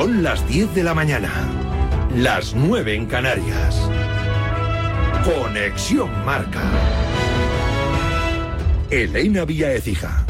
[0.00, 1.30] Son las 10 de la mañana,
[2.16, 3.78] las 9 en Canarias.
[5.22, 6.62] Conexión Marca.
[8.88, 10.24] Elena Vía Ecija.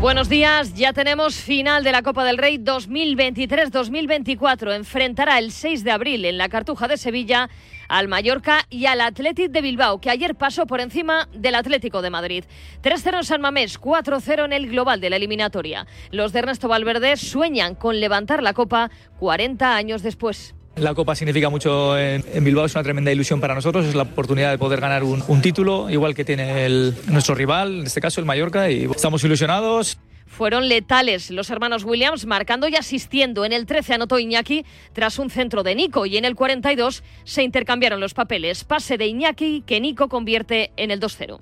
[0.00, 4.76] Buenos días, ya tenemos final de la Copa del Rey 2023-2024.
[4.76, 7.50] Enfrentará el 6 de abril en la Cartuja de Sevilla
[7.92, 12.08] al Mallorca y al Athletic de Bilbao, que ayer pasó por encima del Atlético de
[12.08, 12.44] Madrid.
[12.82, 15.86] 3-0 en San Mamés, 4-0 en el global de la eliminatoria.
[16.10, 20.54] Los de Ernesto Valverde sueñan con levantar la Copa 40 años después.
[20.76, 24.50] La Copa significa mucho en, Bilbao, es una tremenda ilusión para nosotros, es la oportunidad
[24.50, 26.66] de poder ganar un, título, igual que tiene
[27.08, 29.98] nuestro rival, en este caso el Mallorca, y estamos ilusionados.
[30.32, 33.44] Fueron letales los hermanos Williams, marcando y asistiendo.
[33.44, 37.42] En el 13 anotó Iñaki tras un centro de Nico y en el 42 se
[37.42, 38.64] intercambiaron los papeles.
[38.64, 41.38] Pase de Iñaki que Nico convierte en el 2-0.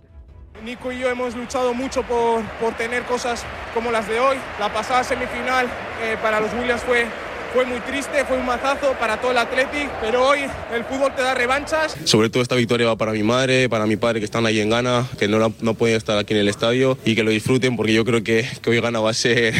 [0.64, 4.37] Nico y yo hemos luchado mucho por, por, tener cosas como las de hoy.
[4.59, 5.68] La pasada semifinal
[6.02, 7.06] eh, para los Williams fue
[7.52, 10.40] fue muy triste, fue un mazazo para todo el Athletic, pero hoy
[10.73, 11.96] el fútbol te da revanchas.
[12.04, 14.70] Sobre todo esta victoria va para mi madre, para mi padre que están ahí en
[14.70, 17.93] Ghana, que no, no pueden estar aquí en el estadio y que lo disfruten porque
[17.93, 19.54] yo creo que, que hoy Ghana va a ser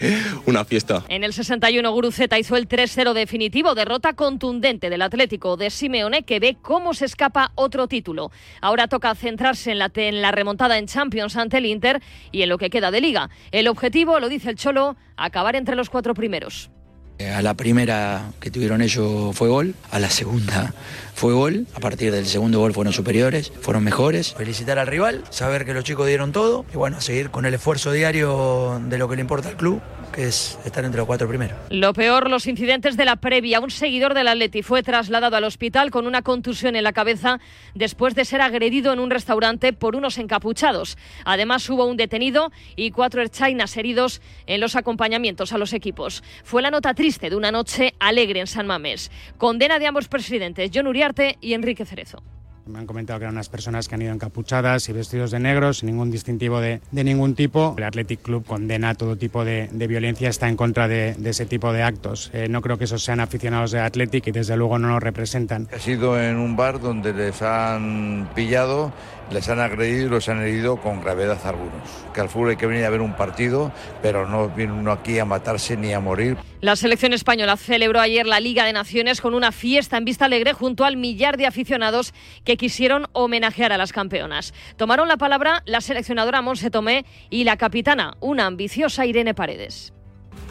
[0.46, 1.04] una fiesta.
[1.08, 6.40] En el 61 Guruceta hizo el 3-0 definitivo, derrota contundente del Atlético de Simeone que
[6.40, 8.30] ve cómo se escapa otro título.
[8.60, 12.02] Ahora toca centrarse en la, en la remontada en Champions ante el Inter
[12.32, 13.30] y en lo que queda de liga.
[13.52, 16.70] El objetivo, lo dice el Cholo, acabar entre los cuatro primeros.
[17.18, 20.74] A la primera que tuvieron ellos fue gol, a la segunda
[21.14, 24.34] fue gol, a partir del segundo gol fueron superiores, fueron mejores.
[24.34, 27.92] Felicitar al rival, saber que los chicos dieron todo y bueno, seguir con el esfuerzo
[27.92, 29.80] diario de lo que le importa al club
[30.16, 31.58] que entre los cuatro primeros.
[31.68, 33.60] Lo peor, los incidentes de la previa.
[33.60, 37.38] Un seguidor del Atleti fue trasladado al hospital con una contusión en la cabeza
[37.74, 40.96] después de ser agredido en un restaurante por unos encapuchados.
[41.24, 46.24] Además, hubo un detenido y cuatro erchainas heridos en los acompañamientos a los equipos.
[46.44, 49.10] Fue la nota triste de una noche alegre en San Mamés.
[49.36, 52.22] Condena de ambos presidentes, John Uriarte y Enrique Cerezo.
[52.66, 55.72] Me han comentado que eran unas personas que han ido encapuchadas y vestidos de negro,
[55.72, 57.74] sin ningún distintivo de, ningún tipo.
[57.78, 61.84] El Athletic Club condena todo tipo de, violencia, está en contra de, ese tipo de
[61.84, 62.30] actos.
[62.32, 65.68] Eh, no creo que esos sean aficionados de Athletic y desde luego no nos representan.
[65.72, 68.92] Ha sido en un bar donde les han pillado
[69.30, 71.82] les han agredido y los han herido con gravedad algunos.
[72.14, 73.72] Que al fútbol hay que venir a ver un partido,
[74.02, 76.36] pero no viene uno aquí a matarse ni a morir.
[76.60, 80.52] La selección española celebró ayer la Liga de Naciones con una fiesta en Vista Alegre
[80.52, 82.14] junto al millar de aficionados
[82.44, 84.54] que quisieron homenajear a las campeonas.
[84.76, 89.95] Tomaron la palabra la seleccionadora Monse Tomé y la capitana, una ambiciosa Irene Paredes.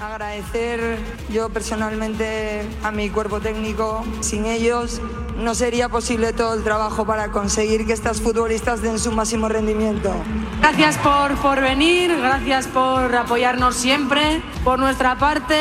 [0.01, 0.97] Agradecer
[1.29, 4.03] yo personalmente a mi cuerpo técnico.
[4.19, 5.01] Sin ellos
[5.37, 10.13] no sería posible todo el trabajo para conseguir que estas futbolistas den su máximo rendimiento.
[10.59, 14.41] Gracias por, por venir, gracias por apoyarnos siempre.
[14.63, 15.55] Por nuestra parte,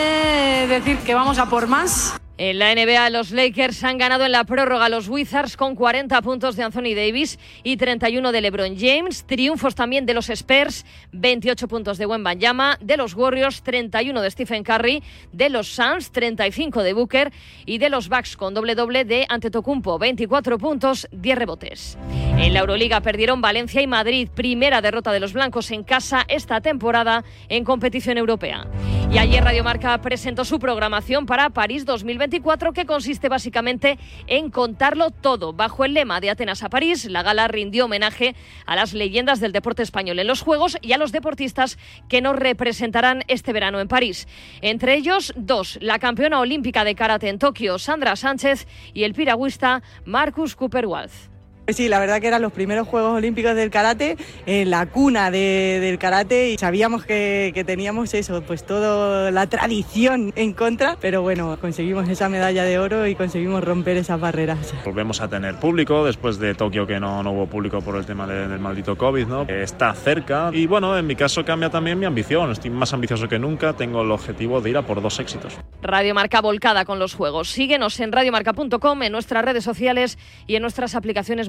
[0.68, 2.14] decir que vamos a por más.
[2.36, 6.56] En la NBA, los Lakers han ganado en la prórroga los Wizards con 40 puntos
[6.56, 9.24] de Anthony Davis y 31 de LeBron James.
[9.24, 14.64] Triunfos también de los Spurs, 28 puntos de Wembanyama, de los Warriors, 31 de Stephen
[14.64, 15.00] Curry,
[15.30, 17.32] de los Suns, 35 de Booker
[17.66, 21.96] y de los Bucks con doble doble de Antetokounmpo, 24 puntos, 10 rebotes.
[22.36, 26.60] En la Euroliga perdieron Valencia y Madrid, primera derrota de los blancos en casa esta
[26.60, 28.66] temporada en competición europea.
[29.12, 32.23] Y ayer Radio Marca presentó su programación para París 2020
[32.72, 35.52] que consiste básicamente en contarlo todo.
[35.52, 38.34] Bajo el lema de Atenas a París, la gala rindió homenaje
[38.66, 42.36] a las leyendas del deporte español en los Juegos y a los deportistas que nos
[42.36, 44.26] representarán este verano en París.
[44.62, 49.82] Entre ellos, dos, la campeona olímpica de karate en Tokio, Sandra Sánchez, y el piragüista
[50.04, 51.33] Marcus Cooper-Walsh.
[51.68, 55.98] Sí, la verdad que eran los primeros Juegos Olímpicos del karate, en la cuna del
[55.98, 62.08] karate y sabíamos que, teníamos eso, pues toda la tradición en contra, pero bueno, conseguimos
[62.10, 64.74] esa medalla de oro y conseguimos romper esas barreras.
[64.84, 68.26] Volvemos a tener público después de Tokio que no, no hubo público por el tema
[68.26, 69.42] del maldito COVID, ¿no?
[69.48, 73.38] Está cerca y bueno, en mi caso cambia también mi ambición, estoy más ambicioso que
[73.38, 75.54] nunca, tengo el objetivo de ir a por dos éxitos.
[75.80, 77.48] Radio Marca volcada con los Juegos.
[77.48, 81.48] Síguenos en radiomarca.com, en nuestras redes sociales y en nuestras aplicaciones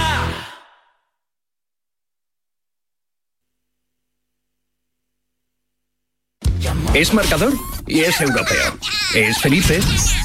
[6.93, 7.53] Es marcador
[7.87, 8.77] y es europeo.
[9.15, 9.79] Es Felipe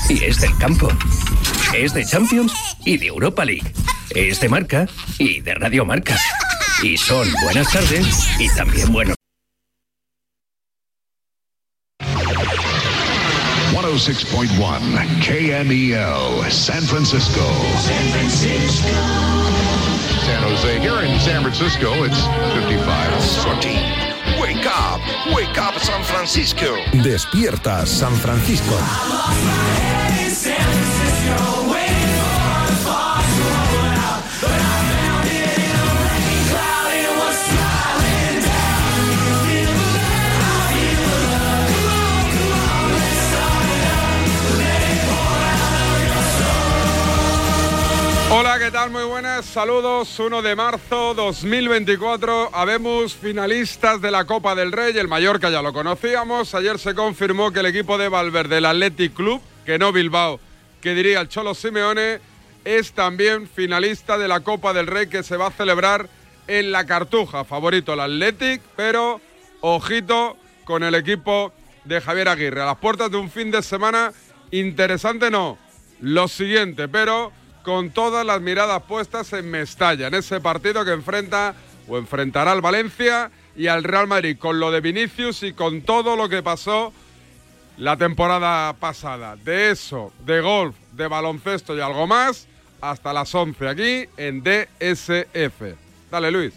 [0.08, 0.88] y es del campo.
[1.74, 2.52] Es de Champions
[2.84, 3.72] y de Europa League.
[4.10, 4.86] Es de marca
[5.18, 6.18] y de Radio Marca.
[6.82, 9.16] Y son buenas tardes y también buenos.
[13.96, 17.40] 106.1 KMEL, San Francisco.
[17.80, 18.88] San Francisco.
[20.26, 20.80] San Jose.
[20.80, 22.20] Here in San Francisco, it's
[22.54, 23.44] 55.
[23.44, 24.05] 14.
[24.40, 25.00] Wake up,
[25.34, 26.76] wake up San Francisco.
[26.92, 28.76] Despierta San Francisco.
[48.46, 48.90] Hola, ¿qué tal?
[48.92, 50.20] Muy buenas, saludos.
[50.20, 52.50] 1 de marzo 2024.
[52.52, 54.96] Habemos finalistas de la Copa del Rey.
[54.96, 56.54] El Mallorca ya lo conocíamos.
[56.54, 60.38] Ayer se confirmó que el equipo de Valverde, el Athletic Club, que no Bilbao,
[60.80, 62.20] que diría el Cholo Simeone,
[62.64, 66.08] es también finalista de la Copa del Rey que se va a celebrar
[66.46, 67.44] en la Cartuja.
[67.44, 69.20] Favorito el Athletic, pero
[69.60, 71.52] ojito con el equipo
[71.84, 72.62] de Javier Aguirre.
[72.62, 74.12] A las puertas de un fin de semana
[74.52, 75.58] interesante, no.
[76.00, 77.32] Lo siguiente, pero
[77.66, 81.56] con todas las miradas puestas en Mestalla, en ese partido que enfrenta
[81.88, 86.14] o enfrentará al Valencia y al Real Madrid, con lo de Vinicius y con todo
[86.14, 86.92] lo que pasó
[87.76, 89.34] la temporada pasada.
[89.34, 92.46] De eso, de golf, de baloncesto y algo más,
[92.80, 95.74] hasta las 11 aquí en DSF.
[96.08, 96.54] Dale, Luis.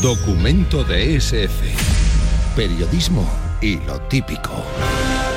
[0.00, 1.62] Documento de SF.
[2.56, 4.64] Periodismo y lo típico.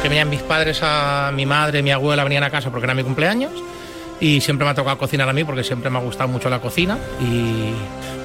[0.01, 3.03] Que venían mis padres, a mi madre, mi abuela venían a casa porque era mi
[3.03, 3.51] cumpleaños
[4.23, 6.59] y siempre me ha tocado cocinar a mí porque siempre me ha gustado mucho la
[6.59, 7.71] cocina y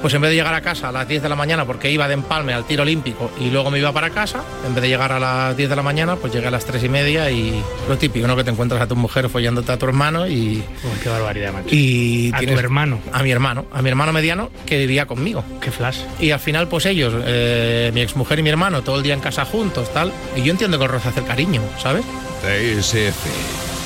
[0.01, 2.07] pues en vez de llegar a casa a las 10 de la mañana porque iba
[2.07, 5.11] de empalme al tiro olímpico y luego me iba para casa, en vez de llegar
[5.11, 7.99] a las 10 de la mañana pues llegué a las 3 y media y lo
[7.99, 8.37] típico, ¿no?
[8.37, 10.59] Que te encuentras a tu mujer follándote a tu hermano y...
[10.85, 11.67] Uy, qué barbaridad, macho.
[11.75, 13.01] Y a tienes- tu hermano.
[13.13, 15.43] A mi hermano, a mi hermano mediano que vivía conmigo.
[15.61, 15.99] Qué flash.
[16.21, 19.21] Y al final, pues ellos, eh, mi exmujer y mi hermano, todo el día en
[19.21, 20.13] casa juntos, tal.
[20.37, 22.05] Y yo entiendo que os roza hacer cariño, ¿sabes?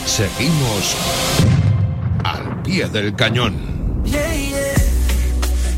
[0.04, 0.96] Seguimos
[2.62, 3.54] pie del cañón.
[4.04, 4.74] Yeah, yeah.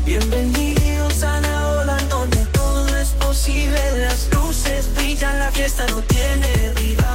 [0.05, 3.79] Bienvenidos a la ola donde todo es posible.
[3.97, 7.05] Las luces brillan, la fiesta no tiene rival.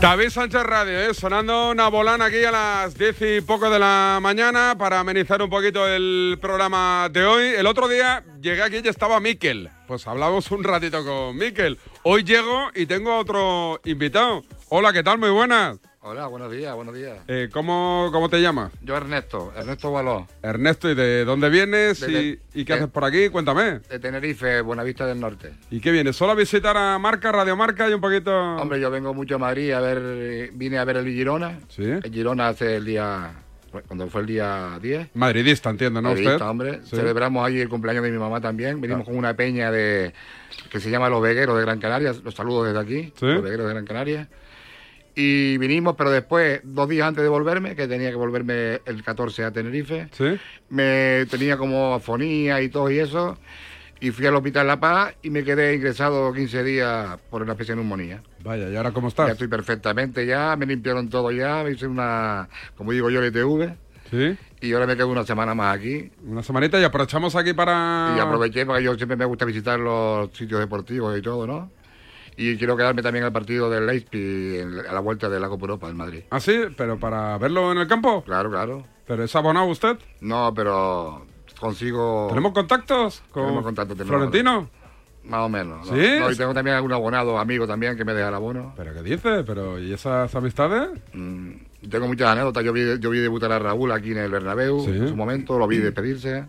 [0.00, 1.14] David Sánchez Radio, ¿eh?
[1.14, 5.48] sonando una bolana aquí a las 10 y poco de la mañana para amenizar un
[5.48, 7.46] poquito el programa de hoy.
[7.56, 9.70] El otro día llegué aquí y estaba Miquel.
[9.88, 11.78] Pues hablamos un ratito con Miquel.
[12.02, 14.44] Hoy llego y tengo a otro invitado.
[14.68, 15.18] Hola, ¿qué tal?
[15.18, 15.78] Muy buenas.
[16.08, 17.18] Hola, buenos días, buenos días.
[17.26, 18.70] Eh, ¿cómo, ¿Cómo te llamas?
[18.80, 22.90] Yo Ernesto, Ernesto Baló, Ernesto, ¿y de dónde vienes De- y, y qué de- haces
[22.92, 23.28] por aquí?
[23.28, 23.80] Cuéntame.
[23.80, 25.54] de Tenerife, Buenavista del Norte.
[25.68, 26.14] ¿Y qué vienes?
[26.14, 28.30] ¿Solo a visitar a Marca, Radio Marca y un poquito...?
[28.56, 31.58] Hombre, yo vengo mucho a Madrid a ver, vine a ver el Girona.
[31.70, 31.82] Sí.
[31.82, 33.32] El Girona hace el día,
[33.88, 35.08] cuando fue el día 10.
[35.14, 36.46] Madridista, entiendo, ¿no Madridista, usted?
[36.46, 36.80] hombre.
[36.84, 36.94] Sí.
[36.94, 38.80] Celebramos ahí el cumpleaños de mi mamá también.
[38.80, 40.12] Venimos con una peña de
[40.70, 42.14] que se llama Los Vegueros de Gran Canaria.
[42.22, 43.12] Los saludo desde aquí.
[43.18, 43.26] Sí.
[43.26, 44.28] Los Vegueros de Gran Canaria.
[45.18, 49.44] Y vinimos, pero después, dos días antes de volverme, que tenía que volverme el 14
[49.44, 50.36] a Tenerife, ¿Sí?
[50.68, 53.38] me tenía como afonía y todo y eso.
[53.98, 57.74] Y fui al hospital La Paz y me quedé ingresado 15 días por una especie
[57.74, 58.22] de neumonía.
[58.44, 59.30] Vaya, ¿y ahora cómo Ya estás?
[59.30, 63.72] estoy perfectamente ya, me limpiaron todo ya, me hice una, como digo yo, el ITV.
[64.10, 64.36] ¿Sí?
[64.60, 66.10] Y ahora me quedo una semana más aquí.
[66.26, 68.14] Una semanita y aprovechamos aquí para...
[68.18, 71.70] Y aproveché porque yo siempre me gusta visitar los sitios deportivos y todo, ¿no?
[72.36, 75.88] Y quiero quedarme también al partido del Leipzig a la vuelta de la Copa Europa
[75.88, 76.20] en Madrid.
[76.30, 76.64] ¿Ah, sí?
[76.76, 78.22] ¿Pero para verlo en el campo?
[78.24, 78.84] Claro, claro.
[79.06, 79.96] ¿Pero es abonado usted?
[80.20, 81.24] No, pero
[81.58, 82.26] consigo...
[82.28, 84.68] ¿Tenemos contactos con Tenemos contacto, tenemos- Florentino?
[85.24, 85.90] Más o menos.
[85.90, 85.96] ¿no?
[85.96, 86.08] ¿Sí?
[86.20, 88.74] No, y tengo también algún abonado amigo también que me deja el abono.
[88.76, 89.42] ¿Pero qué dice?
[89.44, 90.88] ¿Pero y esas amistades?
[91.14, 91.50] Mm,
[91.90, 92.62] tengo muchas anécdotas.
[92.62, 94.90] Yo vi, yo vi debutar a Raúl aquí en el Bernabéu Sí.
[94.90, 96.44] en su momento, lo vi despedirse.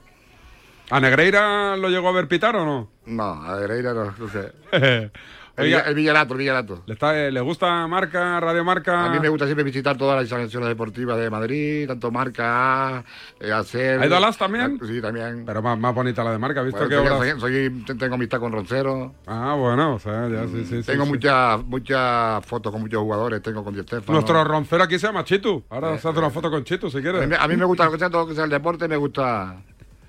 [0.90, 2.90] ¿A Negreira lo llegó a ver pitar o no?
[3.08, 4.52] No, a Pereira no, no sé.
[5.58, 6.84] El, el Villalato, el Villalato.
[6.86, 9.06] ¿le, está- eh, ¿le gusta Marca, Radio Marca?
[9.06, 13.04] A mí me gusta siempre visitar todas las instalaciones deportivas de Madrid, tanto Marca
[13.40, 14.00] eh, Hacer...
[14.00, 14.80] ¿Ha ido a las también?
[14.86, 15.44] Sí, también.
[15.48, 17.40] Pero más, más bonita la de Marca, ¿visto Bueno, qué soy- obras?
[17.42, 19.16] soy- soy- tengo amistad con Roncero.
[19.26, 20.92] Ah, bueno, o sea, ya, sí, sí, sí.
[20.92, 21.10] tengo sí.
[21.12, 23.42] muchas muchas fotos con muchos jugadores.
[23.42, 24.14] Tengo con Di Stéfano.
[24.14, 25.64] Nuestro roncero aquí se llama Chitu.
[25.72, 27.40] Ahora se hace una foto con Chitu, si a, mí, quieres.
[27.40, 29.56] a mí me gusta lo que sea, todo lo que sea el deporte, me gusta...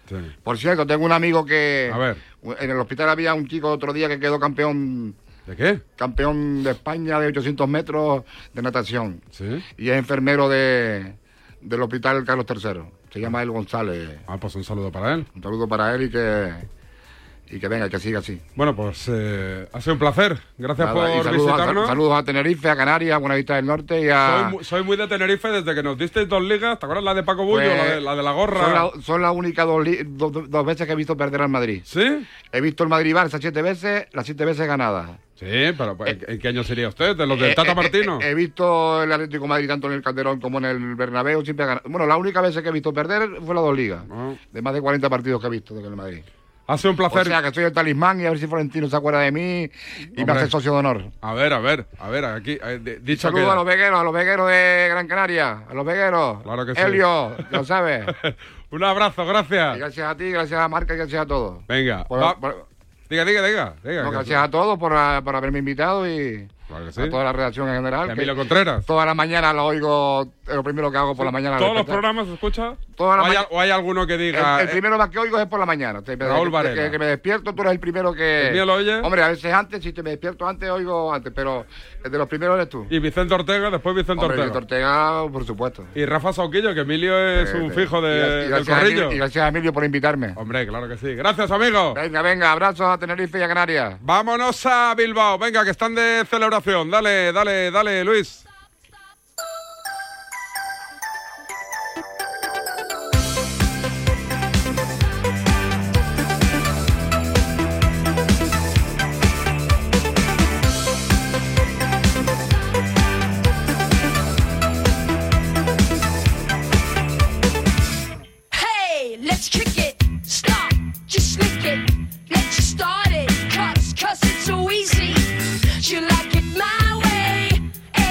[0.09, 0.17] Sí.
[0.43, 1.91] Por cierto, tengo un amigo que...
[1.93, 2.17] A ver.
[2.61, 5.15] En el hospital había un chico otro día que quedó campeón
[5.49, 5.81] ¿De qué?
[5.97, 9.23] campeón de España de 800 metros de natación.
[9.31, 9.65] Sí.
[9.79, 11.15] Y es enfermero de,
[11.63, 12.83] del hospital Carlos III.
[13.11, 14.19] Se llama El González.
[14.27, 15.27] Ah, pues un saludo para él.
[15.35, 16.53] Un saludo para él y que,
[17.51, 18.39] y que venga, que siga así.
[18.55, 20.39] Bueno, pues eh, ha sido un placer.
[20.59, 21.87] Gracias Nada, por saludos, a, visitarnos.
[21.89, 24.41] saludos a Tenerife, a Canarias, a Buenavista del Norte y a...
[24.43, 26.79] Soy, mu- soy muy de Tenerife desde que nos disteis dos ligas.
[26.79, 28.91] ¿Te acuerdas la de Paco Bullo, Pues, la, de, la de la gorra?
[29.01, 31.49] Son, la- las únicas dos, li- do- do- dos veces que he visto perder al
[31.49, 31.81] Madrid.
[31.87, 32.27] ¿Sí?
[32.53, 35.13] He visto el Madrid-Barça siete veces, las siete veces ganadas.
[35.39, 35.47] Sí,
[35.79, 37.17] pero pues, ¿en- ¿en qué año sería usted?
[37.17, 38.19] ¿De los del Eh, Tata eh, Martino?
[38.21, 41.45] eh, he visto el Atlético de Madrid tanto en el Calderón como en el Bernabéu
[41.45, 41.89] siempre ha ganado.
[41.89, 44.03] Bueno, la única vez que he visto perder fue las dos ligas.
[44.11, 44.33] Ah.
[44.53, 46.23] De más de 40 partidos que he visto de el Madrid.
[46.67, 47.23] Ha sido un placer.
[47.23, 49.71] O sea, que soy el talismán y a ver si Florentino se acuerda de mí
[50.17, 51.03] y me hace socio de honor.
[51.23, 53.53] A ver, a ver, a ver, aquí, eh, de- dicho Saludos queda.
[53.53, 56.43] a los vegueros, a los vegueros de Gran Canaria, a los vegueros.
[56.43, 56.81] Claro que sí.
[56.83, 58.05] Helio, lo sabes.
[58.71, 59.77] un abrazo, gracias.
[59.77, 61.67] Y gracias a ti, gracias a Marca y gracias a todos.
[61.67, 62.68] Venga, Por- va- por-
[63.09, 63.75] diga, diga, diga.
[63.83, 67.01] diga no, gracias a todos por, ah, por haberme invitado y que sí.
[67.03, 68.11] a toda la redacción en general.
[68.11, 68.85] Emilio Contreras.
[68.87, 71.59] Todas las mañanas lo oigo, es lo primero que hago por la mañana.
[71.59, 72.75] ¿Todos los programas se escucha?
[72.99, 74.61] ¿O hay, o alguno que diga...
[74.61, 76.03] el eh, primero más que oigo es por la mañana.
[76.03, 78.49] Te- Raúl que- que, que me despierto, tú eres el primero que...
[78.49, 78.97] ¿El mío lo oye?
[78.97, 81.65] Hombre, a veces antes, si te me despierto antes, oigo antes, pero
[82.05, 82.87] el de los primeros eres tú.
[82.91, 84.45] Y Vicente Ortega, después Vicente Hombre, Ortega.
[84.47, 85.85] Víctor Ortega, por supuesto.
[85.95, 89.13] Y Rafa Sauquillo, que Emilio es Eh, un eh, fijo de, y del corrillo.
[89.13, 90.33] Y gracias a Emilio por invitarme.
[90.37, 91.15] Hombre, claro que sí.
[91.15, 91.95] Gracias, amigo.
[91.95, 93.97] Venga, venga, abrazos a Tenerife y a Canarias.
[94.01, 95.39] Vámonos a Bilbao.
[95.39, 96.58] Venga, que están de celebración.
[96.91, 98.48] Dale, dale, dale, Luis.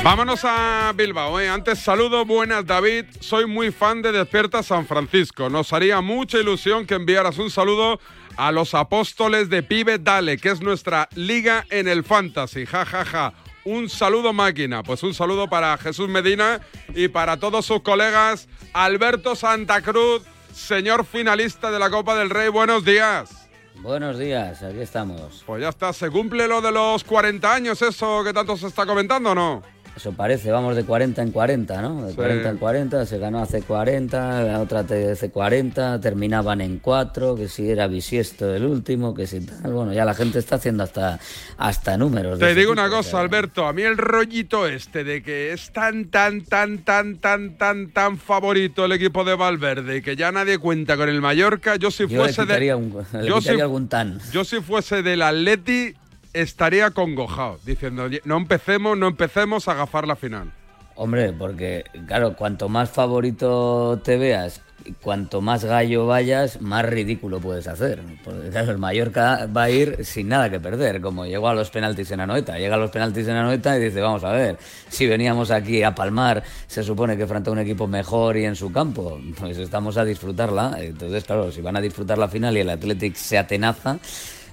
[0.07, 1.37] Vámonos a Bilbao.
[1.37, 1.49] ¿eh?
[1.49, 3.07] Antes saludo, buenas David.
[3.19, 5.49] Soy muy fan de Despierta San Francisco.
[5.49, 7.99] Nos haría mucha ilusión que enviaras un saludo
[8.37, 12.65] a los apóstoles de Pibe Dale, que es nuestra liga en el Fantasy.
[12.65, 13.33] Ja, ja, ja.
[13.65, 14.81] Un saludo máquina.
[14.81, 16.61] Pues un saludo para Jesús Medina
[16.95, 18.47] y para todos sus colegas.
[18.71, 20.21] Alberto Santa Cruz,
[20.53, 22.47] señor finalista de la Copa del Rey.
[22.47, 23.49] Buenos días.
[23.81, 25.43] Buenos días, aquí estamos.
[25.45, 28.85] Pues ya está, ¿se cumple lo de los 40 años, eso que tanto se está
[28.85, 29.76] comentando o no?
[29.97, 32.03] Eso parece, vamos de 40 en 40, ¿no?
[32.05, 32.15] De Sí.
[32.15, 37.47] 40 en 40, se ganó hace 40, la otra hace 40, terminaban en 4, que
[37.47, 39.73] si era bisiesto el último, que si tal.
[39.73, 41.19] Bueno, ya la gente está haciendo hasta,
[41.57, 42.37] hasta números.
[42.37, 45.51] Te digo tipo, una o cosa, sea, Alberto, a mí el rollito este de que
[45.51, 50.15] es tan, tan, tan, tan, tan, tan, tan favorito el equipo de Valverde y que
[50.15, 52.81] ya nadie cuenta con el Mallorca, yo si Yo le fuese quitaría, de...
[52.83, 54.19] un- le yo si- algún tan.
[54.31, 55.95] Yo si fuese del Atleti
[56.41, 60.51] estaría congojado, diciendo, "Oye, no empecemos, no empecemos a agafar la final.
[60.95, 64.61] Hombre, porque claro, cuanto más favorito te veas,
[65.01, 68.01] cuanto más gallo vayas, más ridículo puedes hacer.
[68.23, 72.11] Porque el Mallorca va a ir sin nada que perder, como llegó a los penaltis
[72.11, 72.57] en Anoeta.
[72.57, 74.57] Llega a los penaltis en Anoeta y dice, vamos a ver,
[74.89, 78.55] si veníamos aquí a palmar, se supone que frente a un equipo mejor y en
[78.55, 80.77] su campo, pues estamos a disfrutarla.
[80.79, 83.99] Entonces, claro, si van a disfrutar la final y el Athletic se atenaza,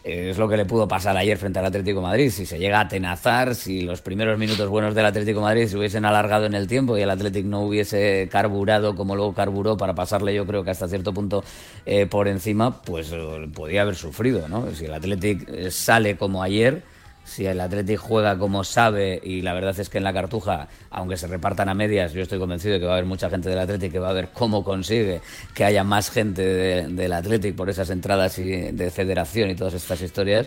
[0.04, 2.28] Es lo que le pudo pasar ayer frente al Atlético Madrid.
[2.28, 6.04] Si se llega a atenazar, si los primeros minutos buenos del Atlético Madrid se hubiesen
[6.04, 10.34] alargado en el tiempo y el Atlético no hubiese carburado como luego carburó para pasarle,
[10.34, 11.42] yo creo que hasta cierto punto
[11.86, 14.70] eh, por encima, pues eh, podía haber sufrido, ¿no?
[14.74, 16.82] Si el Atlético eh, sale como ayer,
[17.24, 21.16] si el Atlético juega como sabe y la verdad es que en la cartuja, aunque
[21.16, 23.58] se repartan a medias, yo estoy convencido de que va a haber mucha gente del
[23.58, 25.20] Atlético que va a ver cómo consigue
[25.54, 29.74] que haya más gente de- del Atlético por esas entradas y de federación y todas
[29.74, 30.46] estas historias.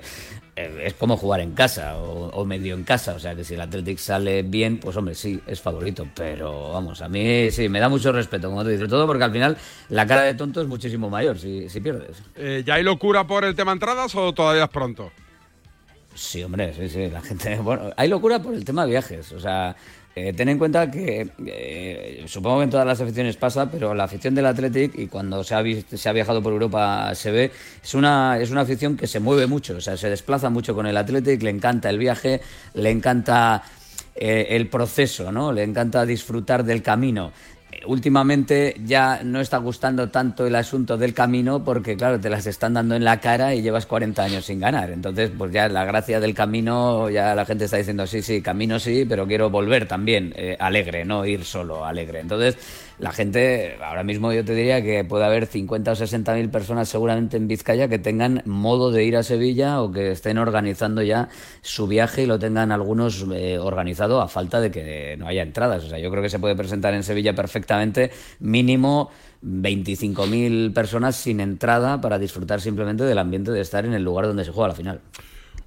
[0.55, 3.61] eh, Es como jugar en casa o, medio en casa, o sea que si el
[3.61, 7.89] Atlético sale bien, pues hombre, sí, es favorito, pero vamos, a mí sí, me da
[7.89, 9.57] mucho respeto, como te dices, todo porque al final
[9.89, 12.17] la cara de tonto es muchísimo mayor si, si pierdes.
[12.35, 15.11] Eh, ¿Ya hay locura por el tema entradas o todavía es pronto?
[16.17, 17.55] Sí, hombre, sí, sí, la gente...
[17.61, 19.75] Bueno, hay locura por el tema de viajes, o sea...
[20.15, 24.05] eh, ten en cuenta que eh, supongo que en todas las aficiones pasa, pero la
[24.05, 25.63] afición del Athletic y cuando se ha,
[25.95, 27.51] se ha viajado por Europa se ve,
[27.83, 30.87] es una, es una afición que se mueve mucho, o sea, se desplaza mucho con
[30.87, 32.41] el Athletic, le encanta el viaje,
[32.73, 33.61] le encanta
[34.15, 35.53] eh, el proceso, ¿no?
[35.53, 37.31] Le encanta disfrutar del camino.
[37.85, 42.73] Últimamente ya no está gustando tanto el asunto del camino porque, claro, te las están
[42.73, 44.89] dando en la cara y llevas 40 años sin ganar.
[44.89, 48.79] Entonces, pues ya la gracia del camino, ya la gente está diciendo, sí, sí, camino
[48.79, 52.19] sí, pero quiero volver también eh, alegre, no ir solo alegre.
[52.19, 52.57] Entonces,
[52.99, 56.89] la gente, ahora mismo yo te diría que puede haber 50 o 60 mil personas
[56.89, 61.29] seguramente en Vizcaya que tengan modo de ir a Sevilla o que estén organizando ya
[61.61, 65.83] su viaje y lo tengan algunos eh, organizado a falta de que no haya entradas.
[65.83, 69.11] O sea, yo creo que se puede presentar en Sevilla perfectamente mínimo
[69.43, 74.43] 25.000 personas sin entrada para disfrutar simplemente del ambiente de estar en el lugar donde
[74.43, 75.01] se juega la final.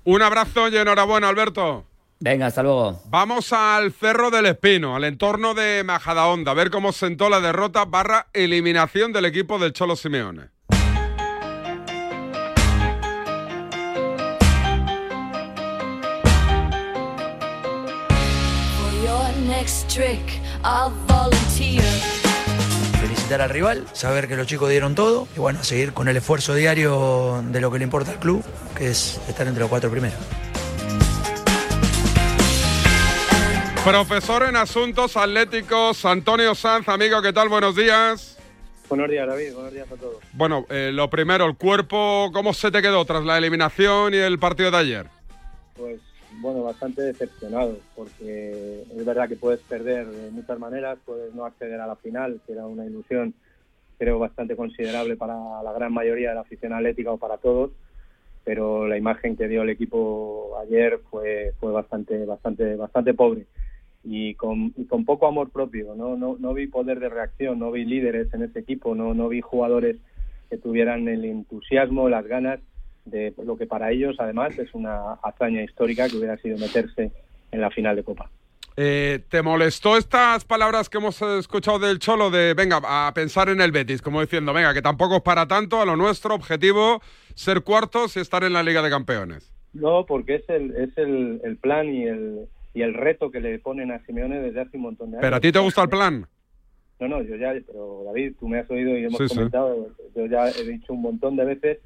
[0.03, 1.90] Un abrazo y enhorabuena, Alberto.
[2.23, 3.01] Venga, hasta luego.
[3.07, 7.87] Vamos al Cerro del Espino, al entorno de Majadahonda, a ver cómo sentó la derrota
[7.87, 10.51] barra eliminación del equipo del Cholo Simeone.
[23.01, 26.55] Felicitar al rival, saber que los chicos dieron todo y bueno, seguir con el esfuerzo
[26.55, 28.45] diario de lo que le importa al club,
[28.77, 30.19] que es estar entre los cuatro primeros.
[33.85, 37.49] Profesor en Asuntos Atléticos, Antonio Sanz, amigo, ¿qué tal?
[37.49, 38.39] Buenos días.
[38.91, 39.55] Buenos días, David.
[39.55, 40.17] Buenos días a todos.
[40.35, 44.39] Bueno, eh, lo primero, el cuerpo, ¿cómo se te quedó tras la eliminación y el
[44.39, 45.07] partido de ayer?
[45.75, 45.99] Pues
[46.41, 51.81] bueno, bastante decepcionado, porque es verdad que puedes perder de muchas maneras, puedes no acceder
[51.81, 53.33] a la final, que era una ilusión,
[53.99, 55.35] creo, bastante considerable para
[55.65, 57.71] la gran mayoría de la afición atlética o para todos,
[58.45, 63.47] pero la imagen que dio el equipo ayer fue, fue bastante, bastante, bastante pobre
[64.03, 65.95] y con, y con poco amor propio.
[65.95, 66.17] ¿no?
[66.17, 69.41] No, no vi poder de reacción, no vi líderes en ese equipo, no, no vi
[69.41, 69.97] jugadores
[70.49, 72.61] que tuvieran el entusiasmo, las ganas
[73.05, 77.13] de lo que para ellos además es una hazaña histórica que hubiera sido meterse
[77.51, 78.31] en la final de Copa.
[78.77, 83.61] Eh, ¿Te molestó estas palabras que hemos escuchado del Cholo de, venga, a pensar en
[83.61, 87.03] el Betis, como diciendo, venga, que tampoco es para tanto, a lo nuestro objetivo,
[87.35, 89.53] ser cuartos y estar en la Liga de Campeones?
[89.73, 93.59] No, porque es el, es el, el plan y el, y el reto que le
[93.59, 95.23] ponen a Simeone desde hace un montón de años.
[95.27, 96.27] ¿Pero a ti te gusta el plan?
[97.01, 99.35] No, no, yo ya, pero David, tú me has oído y hemos Sí, sí.
[99.37, 101.79] comentado, yo ya he dicho un montón de veces,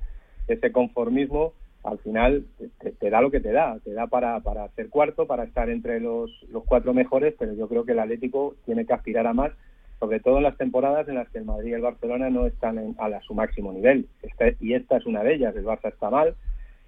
[0.49, 1.53] ese conformismo
[1.85, 2.45] al final
[2.81, 5.69] te, te da lo que te da, te da para, para ser cuarto, para estar
[5.71, 9.35] entre los, los cuatro mejores, pero yo creo que el Atlético tiene que aspirar a
[9.35, 9.53] más,
[10.01, 12.79] sobre todo en las temporadas en las que el Madrid y el Barcelona no están
[12.79, 14.07] en- a, la- su máximo nivel.
[14.23, 16.35] Esta- y esta es una de ellas, el Barça está mal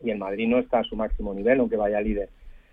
[0.03, 2.29] y el Madrid no está a su máximo nivel, aunque vaya líder.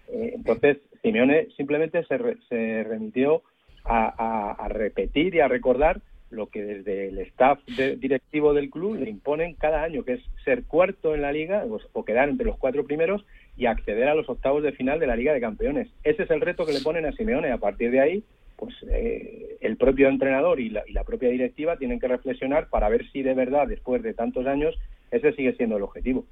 [0.09, 3.43] Eh, entonces, Simeone simplemente se, re- se remitió
[3.85, 9.09] a, repetir y a recordar lo que desde el staff de- directivo del club le
[9.09, 11.63] imponen cada año, que es ser cuarto en la liga
[11.93, 13.23] o quedar entre los cuatro primeros
[13.55, 15.89] y acceder a los octavos de final de la Liga de Campeones.
[16.03, 17.51] Ese es el reto que le ponen a Simeone.
[17.51, 18.23] A partir de ahí,
[18.55, 22.89] pues eh, el propio entrenador y la, y la propia directiva tienen que reflexionar para
[22.89, 24.75] ver si de verdad, después de tantos años,
[25.11, 26.25] ese sigue siendo el objetivo.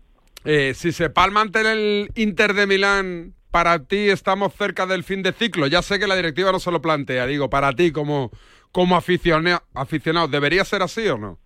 [0.45, 5.21] Eh, si se palma ante el Inter de Milán, para ti estamos cerca del fin
[5.23, 5.67] de ciclo.
[5.67, 8.31] Ya sé que la directiva no se lo plantea, digo, para ti como,
[8.71, 11.37] como aficiona- aficionado, ¿debería ser así o no?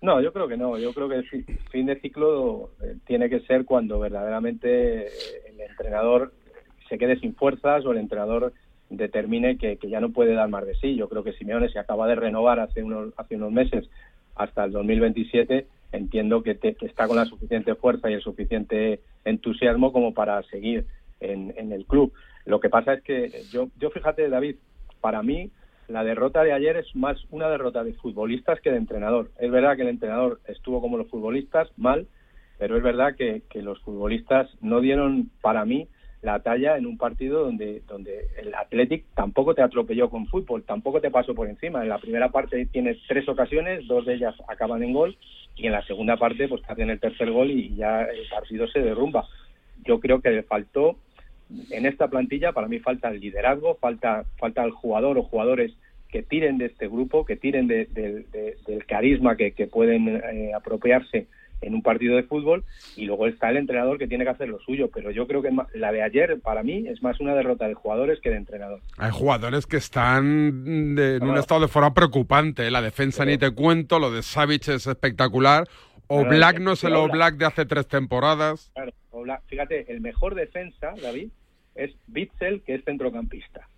[0.00, 0.76] No, yo creo que no.
[0.78, 5.10] Yo creo que el fi- fin de ciclo eh, tiene que ser cuando verdaderamente eh,
[5.48, 6.32] el entrenador
[6.88, 8.52] se quede sin fuerzas o el entrenador
[8.90, 10.96] determine que, que ya no puede dar más de sí.
[10.96, 13.88] Yo creo que Simeone se acaba de renovar hace unos, hace unos meses
[14.34, 15.66] hasta el 2027.
[15.92, 20.42] Entiendo que, te- que está con la suficiente fuerza y el suficiente entusiasmo como para
[20.44, 20.86] seguir
[21.22, 22.12] en, el club.
[22.44, 24.56] Lo que pasa es que yo, yo fíjate, David,
[25.00, 25.50] para mí
[25.88, 29.30] la derrota de ayer es más una derrota de futbolistas que de entrenador.
[29.38, 32.06] Es verdad que el entrenador estuvo como los futbolistas, mal,
[32.58, 35.88] pero es verdad que, que los futbolistas no dieron, para mí,
[36.22, 41.00] la talla en un partido donde, donde el Athletic tampoco te atropelló con fútbol, tampoco
[41.00, 41.82] te pasó por encima.
[41.82, 45.16] En la primera parte tienes tres ocasiones, dos de ellas acaban en gol,
[45.56, 48.66] y en la segunda parte pues te hacen el tercer gol y ya el partido
[48.68, 49.26] se derrumba.
[49.84, 50.96] Yo creo que le faltó
[51.70, 55.72] en esta plantilla para mí falta el liderazgo, falta falta el jugador o jugadores
[56.08, 60.08] que tiren de este grupo, que tiren de- de- de- del carisma que, que pueden
[60.08, 61.26] eh, apropiarse
[61.62, 62.64] en un partido de fútbol
[62.96, 65.50] y luego está el entrenador que tiene que hacer lo suyo, pero yo creo que
[65.74, 68.80] la de ayer para mí es más una derrota de jugadores que de entrenador.
[68.98, 72.68] Hay jugadores que están de- en un estado de forma preocupante.
[72.70, 75.68] La defensa ni te cuento, lo de Savic es espectacular.
[76.08, 77.12] O Black no es el habla.
[77.12, 78.70] Black de hace tres temporadas.
[78.74, 81.28] Claro, Oblak- fíjate, el mejor defensa, David,
[81.74, 83.68] es Bitzel, que es centrocampista.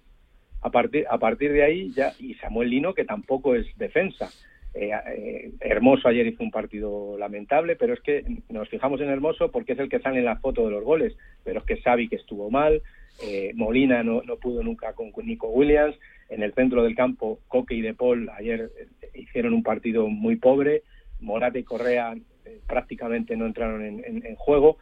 [0.62, 4.30] A partir, a partir de ahí ya, y Samuel Lino, que tampoco es defensa.
[4.72, 9.50] Eh, eh, Hermoso ayer hizo un partido lamentable, pero es que nos fijamos en Hermoso
[9.52, 12.08] porque es el que sale en la foto de los goles, pero es que Xavi
[12.08, 12.82] que estuvo mal,
[13.22, 15.94] eh, Molina no, no pudo nunca con Nico Williams,
[16.28, 20.36] en el centro del campo Coque y De Paul ayer eh, hicieron un partido muy
[20.36, 20.82] pobre,
[21.20, 22.14] Morata y Correa
[22.66, 24.78] prácticamente no entraron en, en- en juego,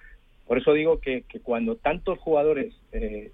[0.46, 3.32] por eso digo que, que cuando tantos jugadores eh,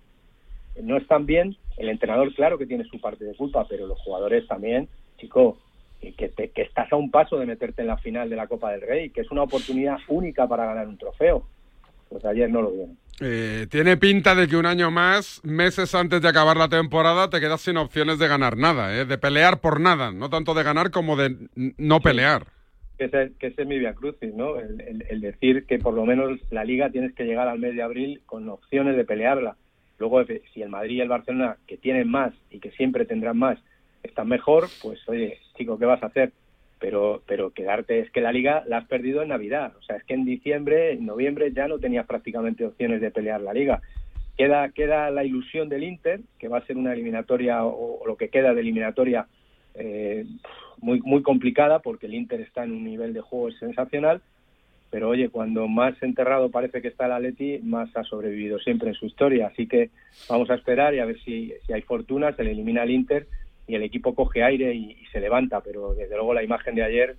[0.83, 4.47] no están bien, el entrenador claro que tiene su parte de culpa, pero los jugadores
[4.47, 5.59] también, chico,
[6.01, 8.47] eh, que, te- que estás a un paso de meterte en la final de la
[8.47, 11.47] Copa del Rey, que es una oportunidad única para ganar un trofeo.
[12.09, 12.97] Pues ayer no lo vieron.
[13.21, 17.40] Eh, tiene pinta de que un año más, meses antes de acabar la temporada, te
[17.40, 19.05] quedas sin opciones de ganar nada, ¿eh?
[19.05, 22.47] de pelear por nada, no tanto de ganar como de no pelear.
[22.98, 24.58] Que ese, que es mi via crucis, ¿no?
[24.58, 28.20] El, decir que por lo menos la liga tienes que llegar al mes de abril
[28.26, 29.56] con opciones de pelearla.
[29.98, 33.58] Luego, si el Madrid y el Barcelona, que tienen más y que siempre tendrán más,
[34.02, 36.32] están mejor, pues oye, chico, ¿qué vas a hacer?
[36.78, 39.72] Pero, pero quedarte, es que la liga la has perdido en Navidad.
[39.78, 43.40] O sea, es que en diciembre, en noviembre ya no tenías prácticamente opciones de pelear
[43.40, 43.80] la liga.
[44.37, 48.28] Queda, queda la ilusión del Inter, que va a ser una eliminatoria o lo que
[48.28, 49.26] queda de eliminatoria
[49.74, 50.24] eh,
[50.81, 54.20] muy, muy complicada porque el Inter está en un nivel de juego sensacional,
[54.90, 58.94] pero oye, cuando más enterrado parece que está el Atleti, más ha sobrevivido siempre en
[58.94, 59.48] su historia.
[59.48, 59.90] Así que
[60.28, 63.26] vamos a esperar y a ver si, si hay fortuna, se le elimina el Inter
[63.66, 66.85] y el equipo coge aire y, y se levanta, pero desde luego la imagen de
[66.85, 67.16] ayer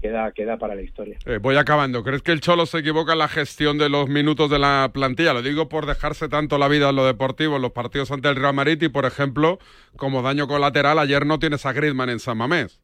[0.00, 1.18] queda, queda para la historia.
[1.26, 2.02] Eh, voy acabando.
[2.02, 5.32] ¿Crees que el Cholo se equivoca en la gestión de los minutos de la plantilla?
[5.32, 8.36] Lo digo por dejarse tanto la vida en lo deportivo en los partidos ante el
[8.36, 9.58] Real Madrid y, por ejemplo,
[9.96, 12.80] como daño colateral, ayer no tienes a Griezmann en San Mamés.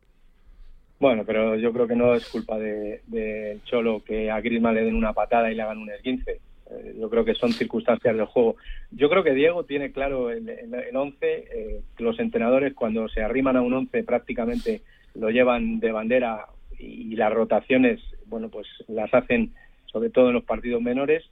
[0.98, 4.85] Bueno, pero yo creo que no es culpa del de, Cholo que a Griezmann le
[4.85, 6.40] den una patada y le hagan un esguince.
[6.70, 8.57] Eh, yo creo que son circunstancias del juego.
[8.92, 11.44] Yo creo que Diego tiene claro el, el, el once.
[11.53, 14.83] Eh, los entrenadores cuando se arriman a un once prácticamente
[15.14, 16.46] lo llevan de bandera
[16.82, 19.52] y, las rotaciones, bueno, pues las hacen
[19.86, 21.24] sobre todo en los partidos menores.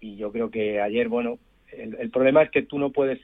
[0.00, 1.38] Y yo creo que ayer, bueno,
[1.72, 3.20] el, problema es que tú no puedes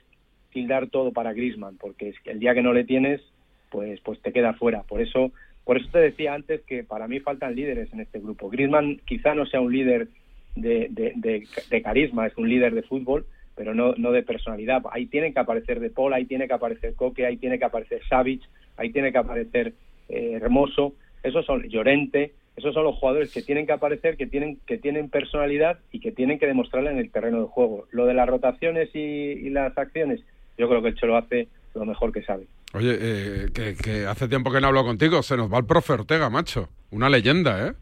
[0.51, 3.21] tildar todo para Griezmann, porque es que el día que no le tienes,
[3.69, 4.83] pues, pues te queda fuera.
[4.83, 5.31] Por eso
[5.67, 8.49] por eso te decía antes que para mí faltan líderes en este grupo.
[8.49, 10.07] Griezmann quizá no sea un líder
[10.55, 14.81] de, de, de, de carisma, es un líder de fútbol, pero no, no de personalidad.
[14.91, 18.01] Ahí tiene que aparecer De Paul, ahí tiene que aparecer Coque, ahí tiene que aparecer
[18.07, 18.43] Savic,
[18.77, 19.73] ahí tiene que aparecer
[20.07, 24.57] eh, Hermoso, esos son Llorente, esos son los jugadores que tienen que aparecer, que tienen,
[24.65, 27.85] que tienen personalidad y que tienen que demostrarla en el terreno de juego.
[27.91, 30.21] Lo de las rotaciones y, y las acciones,
[30.57, 32.47] yo creo que el Cholo hace lo mejor que sabe.
[32.73, 35.21] Oye, eh, que, que, hace tiempo que no hablo contigo.
[35.21, 36.67] Se nos va el profe Ortega, macho.
[36.91, 37.73] Una leyenda, ¿eh?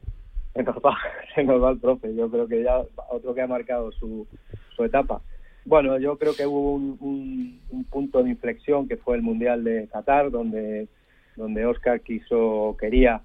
[0.53, 0.97] Se nos va,
[1.35, 2.13] se nos va el profe.
[2.15, 2.77] Yo creo que ya
[3.09, 4.27] otro que ha marcado su,
[4.75, 5.21] su etapa.
[5.65, 9.63] Bueno, yo creo que hubo un, un, un, punto de inflexión que fue el Mundial
[9.63, 10.87] de Qatar, donde,
[11.35, 13.21] donde Oscar quiso, quería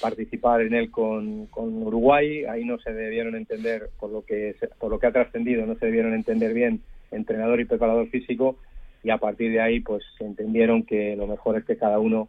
[0.00, 2.44] participar en él con, con Uruguay.
[2.44, 5.86] Ahí no se debieron entender, por lo que, por lo que ha trascendido, no se
[5.86, 8.56] debieron entender bien entrenador y preparador físico
[9.04, 12.28] y a partir de ahí pues entendieron que lo mejor es que cada uno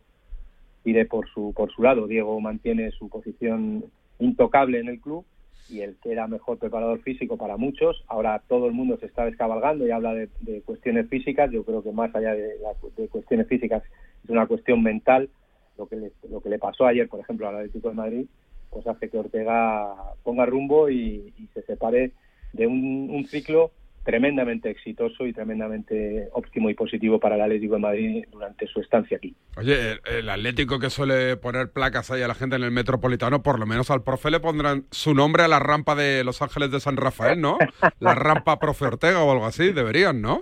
[0.83, 2.05] tire por su por su lado.
[2.05, 3.85] Diego mantiene su posición
[4.19, 5.25] intocable en el club
[5.69, 8.03] y el que era mejor preparador físico para muchos.
[8.07, 11.49] Ahora todo el mundo se está descabalgando y habla de, de cuestiones físicas.
[11.49, 12.55] Yo creo que más allá de,
[12.97, 13.81] de, cuestiones físicas
[14.25, 15.29] es una cuestión mental.
[15.77, 18.25] Lo que le, lo que le pasó ayer, por ejemplo, al Atlético de Madrid,
[18.69, 22.11] pues hace que Ortega ponga rumbo y, se separe
[22.53, 23.71] de un, un ciclo
[24.05, 29.17] tremendamente exitoso y tremendamente óptimo y positivo para el Atlético de Madrid durante su estancia
[29.17, 29.35] aquí.
[29.57, 33.41] Oye, el, el, Atlético que suele poner placas ahí a la gente en el Metropolitano,
[33.41, 36.71] por lo menos al profe le pondrán su nombre a la rampa de Los Ángeles
[36.71, 37.57] de San Rafael, ¿no?
[37.99, 40.41] La rampa profe Ortega o algo así, deberían, ¿no?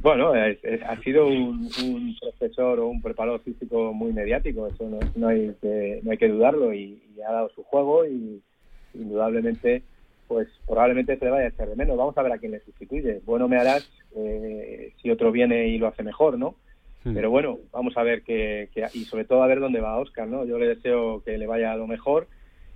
[0.00, 4.88] Bueno, es, es, ha sido un, un, profesor o un preparador físico muy mediático, eso
[4.88, 8.40] no, no, hay, que, no hay que dudarlo y, y ha dado su juego y
[8.94, 9.82] indudablemente
[10.28, 11.96] pues probablemente se le vaya a echar de menos.
[11.96, 13.20] Vamos a ver a quién le sustituye.
[13.24, 16.54] Bueno me harás eh, si otro viene y lo hace mejor, ¿no?
[17.02, 17.10] Sí.
[17.14, 20.28] Pero bueno, vamos a ver que, que, y sobre todo a ver dónde va Oscar,
[20.28, 20.44] ¿no?
[20.44, 22.28] Yo le deseo que le vaya a lo mejor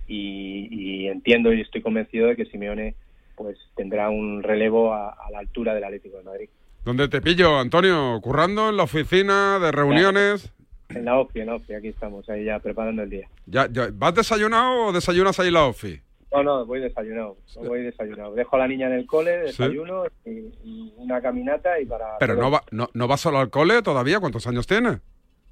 [0.07, 2.95] y, y entiendo y estoy convencido de que Simeone
[3.35, 6.49] pues tendrá un relevo a, a, la altura del Atlético de Madrid.
[6.85, 8.19] ¿Dónde te pillo, Antonio?
[8.21, 10.51] ¿Currando en la oficina de reuniones?
[10.89, 13.29] En la OFI, en la OFI, aquí estamos, ahí ya preparando el día.
[13.45, 16.01] ¿Ya, ya ¿Vas desayunado o desayunas ahí en la OFI?
[16.33, 18.33] No, no, voy desayunado, voy desayunado.
[18.33, 20.29] Dejo a la niña en el cole, desayuno ¿Sí?
[20.65, 22.17] y, y, una caminata y para...
[22.19, 24.99] Pero no va, no, no va solo al cole todavía, ¿cuántos años tiene?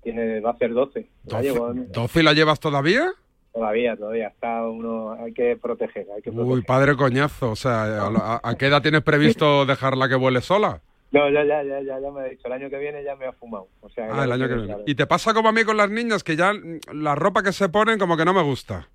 [0.03, 1.07] Tiene, va a ser 12.
[1.27, 3.09] ¿12, llevo, ¿12 la llevas todavía?
[3.53, 4.27] Todavía, todavía.
[4.27, 6.57] Está uno, hay que proteger, hay que proteger.
[6.57, 10.81] Uy, padre coñazo, o sea, ¿a, a qué edad tienes previsto dejarla que vuele sola?
[11.11, 12.47] No, ya, ya, ya, ya, ya me ha dicho.
[12.47, 13.67] El año que viene ya me ha fumado.
[13.81, 14.75] O sea, ah, el año que viene.
[14.85, 16.53] Y te pasa como a mí con las niñas, que ya
[16.93, 18.87] la ropa que se ponen como que no me gusta.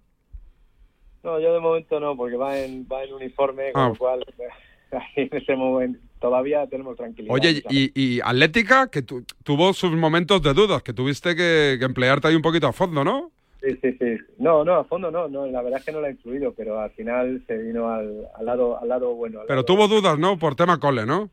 [1.22, 3.88] No, yo de momento no, porque va en, va en uniforme, con ah.
[3.88, 4.24] lo cual
[5.16, 7.34] en ese momento todavía tenemos tranquilidad.
[7.34, 11.84] Oye, y, y, Atlética, que tu, tuvo sus momentos de dudas, que tuviste que, que,
[11.84, 13.30] emplearte ahí un poquito a fondo, ¿no?
[13.60, 14.16] Sí, sí, sí.
[14.38, 16.80] No, no, a fondo no, no, la verdad es que no la he incluido, pero
[16.80, 19.40] al final se vino al, al lado, al lado bueno.
[19.40, 20.38] Al pero lado tuvo dudas, ¿no?
[20.38, 21.30] Por tema cole, ¿no?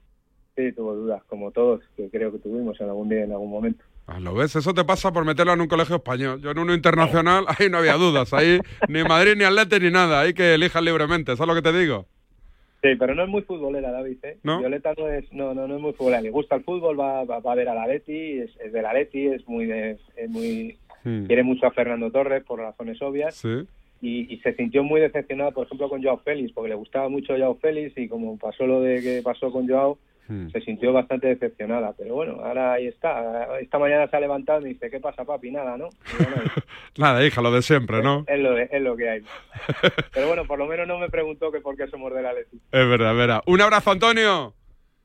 [0.55, 3.83] Sí, tuvo dudas, como todos, que creo que tuvimos en algún día, en algún momento.
[4.05, 4.55] Ah, ¿Lo ves?
[4.55, 6.41] Eso te pasa por meterlo en un colegio español.
[6.41, 8.33] Yo en uno internacional, ahí no había dudas.
[8.33, 10.19] Ahí ni Madrid, ni Atleti, ni nada.
[10.21, 11.31] Ahí que elijas libremente.
[11.31, 12.05] ¿Eso es lo que te digo?
[12.83, 14.17] Sí, pero no es muy futbolera, David.
[14.23, 14.37] ¿eh?
[14.43, 14.59] ¿No?
[14.59, 16.21] Violeta no es, no, no, no es muy futbolera.
[16.21, 18.81] Le gusta el fútbol, va, va, va a ver a la Leti, es, es de
[18.81, 21.25] la Leti, es muy, de- es muy Hmm.
[21.25, 23.35] quiere mucho a Fernando Torres por razones obvias.
[23.35, 23.67] Sí.
[24.01, 27.35] Y, y se sintió muy decepcionada, por ejemplo, con Joao Félix, porque le gustaba mucho
[27.37, 30.49] Joao Félix y como pasó lo de que pasó con Joao, Hmm.
[30.49, 31.93] se sintió bastante decepcionada.
[31.97, 33.59] Pero bueno, ahora ahí está.
[33.59, 35.51] Esta mañana se ha levantado y me dice, ¿qué pasa, papi?
[35.51, 35.89] Nada, ¿no?
[36.17, 36.35] Bueno,
[36.97, 38.23] Nada, hija, lo de siempre, ¿no?
[38.27, 39.21] es, lo, es lo que hay.
[40.13, 42.57] Pero bueno, por lo menos no me preguntó que por qué somos de la Leti.
[42.57, 43.41] Es verdad, es verdad.
[43.45, 44.53] Un abrazo, Antonio.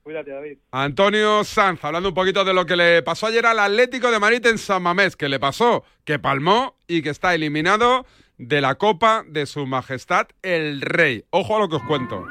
[0.02, 0.58] Cuídate, David.
[0.70, 4.46] Antonio Sanz, hablando un poquito de lo que le pasó ayer al Atlético de Madrid
[4.46, 8.06] en San Mamés, que le pasó, que palmó y que está eliminado
[8.38, 11.24] de la Copa de Su Majestad el Rey.
[11.28, 12.24] Ojo a lo que os cuento.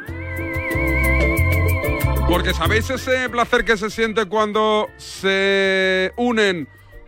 [2.27, 6.67] Porque ¿sabéis ese placer que se siente cuando se unen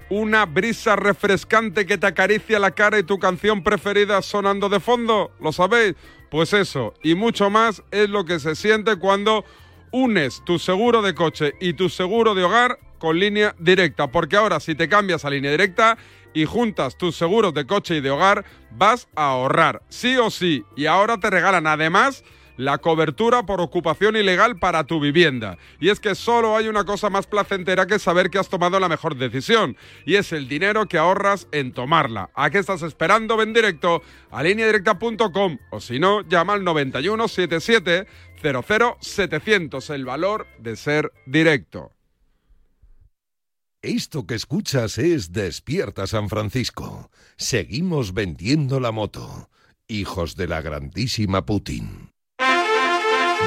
[0.09, 5.31] una brisa refrescante que te acaricia la cara y tu canción preferida sonando de fondo?
[5.41, 5.95] ¿Lo sabéis?
[6.31, 9.43] Pues eso y mucho más es lo que se siente cuando
[9.91, 14.07] unes tu seguro de coche y tu seguro de hogar con línea directa.
[14.07, 15.97] Porque ahora si te cambias a línea directa
[16.33, 20.63] y juntas tus seguros de coche y de hogar, vas a ahorrar, sí o sí.
[20.77, 22.23] Y ahora te regalan además
[22.59, 25.57] la cobertura por ocupación ilegal para tu vivienda.
[25.79, 28.89] Y es que solo hay una cosa más placentera que saber que has tomado la
[28.89, 32.31] mejor decisión, y es el dinero que ahorras en tomarla.
[32.35, 33.37] ¿A qué estás esperando?
[33.37, 38.07] Ven directo a lineadirecta.com o si no, llama al 9177
[38.43, 41.93] 00700, el valor de ser directo.
[43.81, 47.09] Esto que escuchas es Despierta San Francisco.
[47.37, 49.49] Seguimos vendiendo la moto.
[49.87, 52.11] Hijos de la grandísima Putin.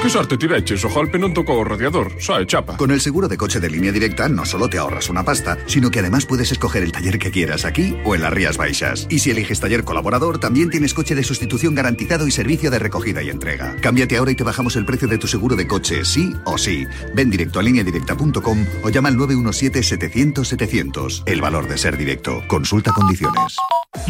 [0.01, 2.75] Que sorte tiveches, o golpe non tocou o radiador, sae chapa.
[2.75, 5.91] Con el seguro de coche de línea directa no solo te ahorras una pasta, sino
[5.91, 9.07] que además puedes escoger el taller que quieras aquí o en las Rías Baixas.
[9.09, 13.23] Y si eliges taller colaborador, también tienes coche de sustitución garantizado y servicio de recogida
[13.23, 13.77] y entrega.
[13.79, 16.85] Cámbiate ahora y te bajamos el precio de tu seguro de coche, sí o sí.
[17.15, 21.23] Ven directo a lineadirecta.com o llama al 917-700-700.
[21.25, 22.43] El valor de ser directo.
[22.49, 23.55] Consulta condiciones.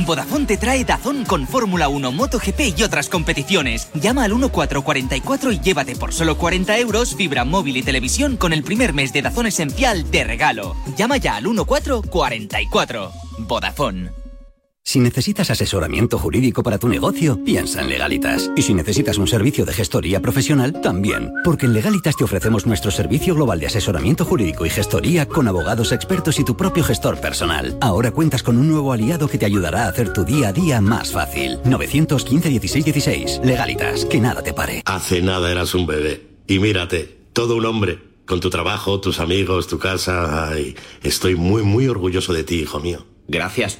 [0.06, 3.90] Vodafone te trae Dazón con Fórmula 1, MotoGP y otras competiciones.
[3.94, 8.62] Llama al 1444 y llévate por solo 40 euros fibra móvil y televisión con el
[8.62, 10.76] primer mes de Dazón esencial de regalo.
[10.96, 13.12] Llama ya al 1444.
[13.40, 14.23] Vodafone.
[14.86, 18.52] Si necesitas asesoramiento jurídico para tu negocio, piensa en Legalitas.
[18.56, 21.32] Y si necesitas un servicio de gestoría profesional, también.
[21.46, 25.94] Porque en Legalitas te ofrecemos nuestro servicio global de asesoramiento jurídico y gestoría con abogados
[25.94, 27.78] expertos y tu propio gestor personal.
[27.80, 30.82] Ahora cuentas con un nuevo aliado que te ayudará a hacer tu día a día
[30.82, 31.60] más fácil.
[31.64, 33.42] 915 16 16.
[33.42, 34.82] Legalitas, que nada te pare.
[34.86, 36.28] Hace nada eras un bebé.
[36.46, 38.00] Y mírate, todo un hombre.
[38.26, 40.50] Con tu trabajo, tus amigos, tu casa.
[40.50, 43.06] Ay, estoy muy, muy orgulloso de ti, hijo mío.
[43.30, 43.80] Gracias.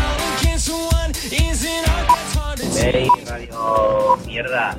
[2.83, 4.75] Ey, radio mierda.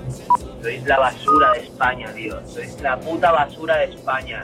[0.61, 2.37] Sois la basura de España, tío.
[2.49, 4.43] Sois la puta basura de España.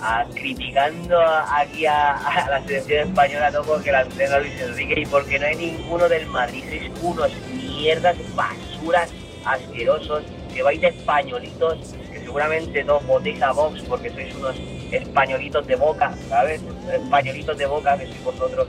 [0.00, 5.40] Ah, criticando aquí a, la selección española no porque la tenga Luis Enrique y porque
[5.40, 6.62] no hay ninguno del Madrid.
[6.68, 9.10] Sois unos mierdas, basuras,
[9.44, 10.22] asquerosos,
[10.54, 14.56] que vais de españolitos, que seguramente no votéis a Vox porque sois unos
[14.92, 16.60] españolitos de boca, ¿sabes?
[16.92, 18.68] Españolitos de boca que sois vosotros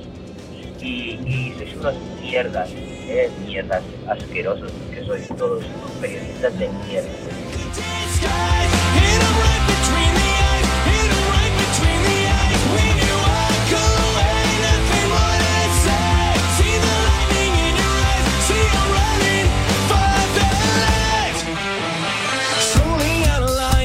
[0.81, 2.69] y sois unos mierdas,
[3.07, 5.63] eh, mierdas asquerosos que sois todos
[6.01, 7.09] periodistas de mierda.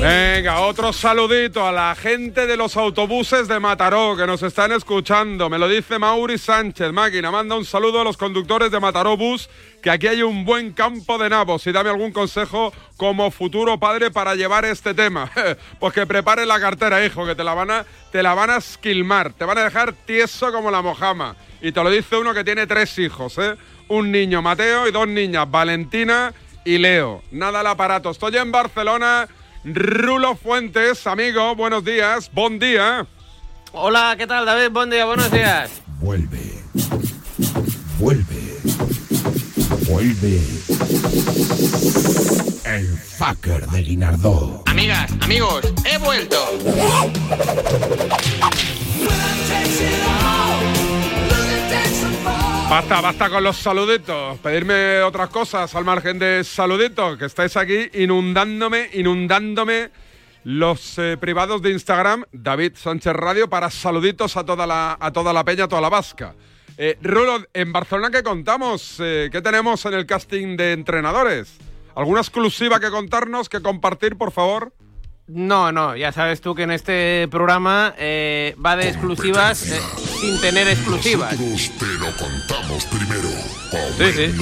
[0.00, 5.50] Venga, otro saludito a la gente de los autobuses de Mataró que nos están escuchando.
[5.50, 7.30] Me lo dice Mauri Sánchez, máquina.
[7.30, 9.50] Manda un saludo a los conductores de Mataró Bus,
[9.82, 11.66] que aquí hay un buen campo de nabos.
[11.66, 15.30] Y dame algún consejo como futuro padre para llevar este tema.
[15.78, 18.56] pues que prepare la cartera, hijo, que te la van a, te la van a
[18.56, 19.34] esquilmar.
[19.34, 21.36] Te van a dejar tieso como la mojama.
[21.60, 23.54] Y te lo dice uno que tiene tres hijos, ¿eh?
[23.88, 26.32] Un niño, Mateo, y dos niñas, Valentina
[26.64, 27.22] y Leo.
[27.32, 28.08] Nada al aparato.
[28.08, 29.28] Estoy en Barcelona.
[29.64, 33.06] Rulo Fuentes, amigo, buenos días, buen día.
[33.72, 34.70] Hola, ¿qué tal, David?
[34.72, 35.70] Buen día, buenos días.
[36.00, 36.40] Vuelve.
[37.98, 38.58] Vuelve.
[39.86, 40.40] Vuelve.
[42.64, 44.62] El fucker de Guinardó.
[44.66, 46.38] Amigas, amigos, he vuelto.
[52.70, 54.38] Basta, basta con los saluditos.
[54.38, 59.90] Pedirme otras cosas al margen de saluditos, que estáis aquí inundándome, inundándome
[60.44, 65.32] los eh, privados de Instagram, David Sánchez Radio, para saluditos a toda la, a toda
[65.32, 66.36] la peña, a toda la vasca.
[66.78, 68.98] Eh, Rulo, en Barcelona, ¿qué contamos?
[69.00, 71.58] Eh, ¿Qué tenemos en el casting de entrenadores?
[71.96, 74.72] ¿Alguna exclusiva que contarnos, que compartir, por favor?
[75.32, 79.80] No, no, ya sabes tú que en este programa eh, va de exclusivas eh,
[80.20, 81.38] sin tener exclusivas.
[81.38, 83.28] Nosotros te lo contamos primero.
[83.96, 84.22] Sí, sí.
[84.22, 84.36] El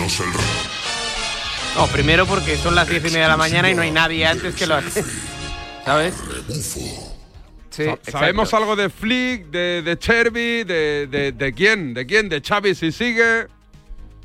[1.76, 4.26] No, primero porque son las diez y media de la mañana y no hay nadie
[4.26, 5.04] antes que lo hace.
[5.84, 6.14] ¿Sabes?
[6.62, 6.90] Sí.
[8.10, 11.92] ¿Sabemos algo de Flick, de, de Cherby, de, de, de quién?
[11.92, 12.30] ¿De quién?
[12.30, 13.46] ¿De Xavi si sigue?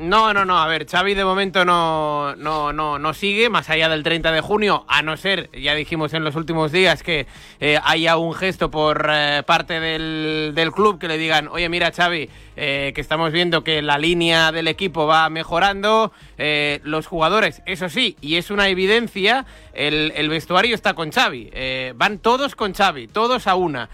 [0.03, 0.61] No, no, no.
[0.61, 4.41] A ver, Xavi de momento no, no, no, no sigue más allá del 30 de
[4.41, 7.25] junio, a no ser, ya dijimos en los últimos días, que
[7.61, 11.91] eh, haya un gesto por eh, parte del, del club que le digan, oye, mira,
[11.91, 16.11] Xavi, eh, que estamos viendo que la línea del equipo va mejorando,
[16.83, 21.51] los jugadores, eso sí, y es una evidencia, el, el vestuario está con Xavi.
[21.95, 23.89] van todos con Xavi, todos a una.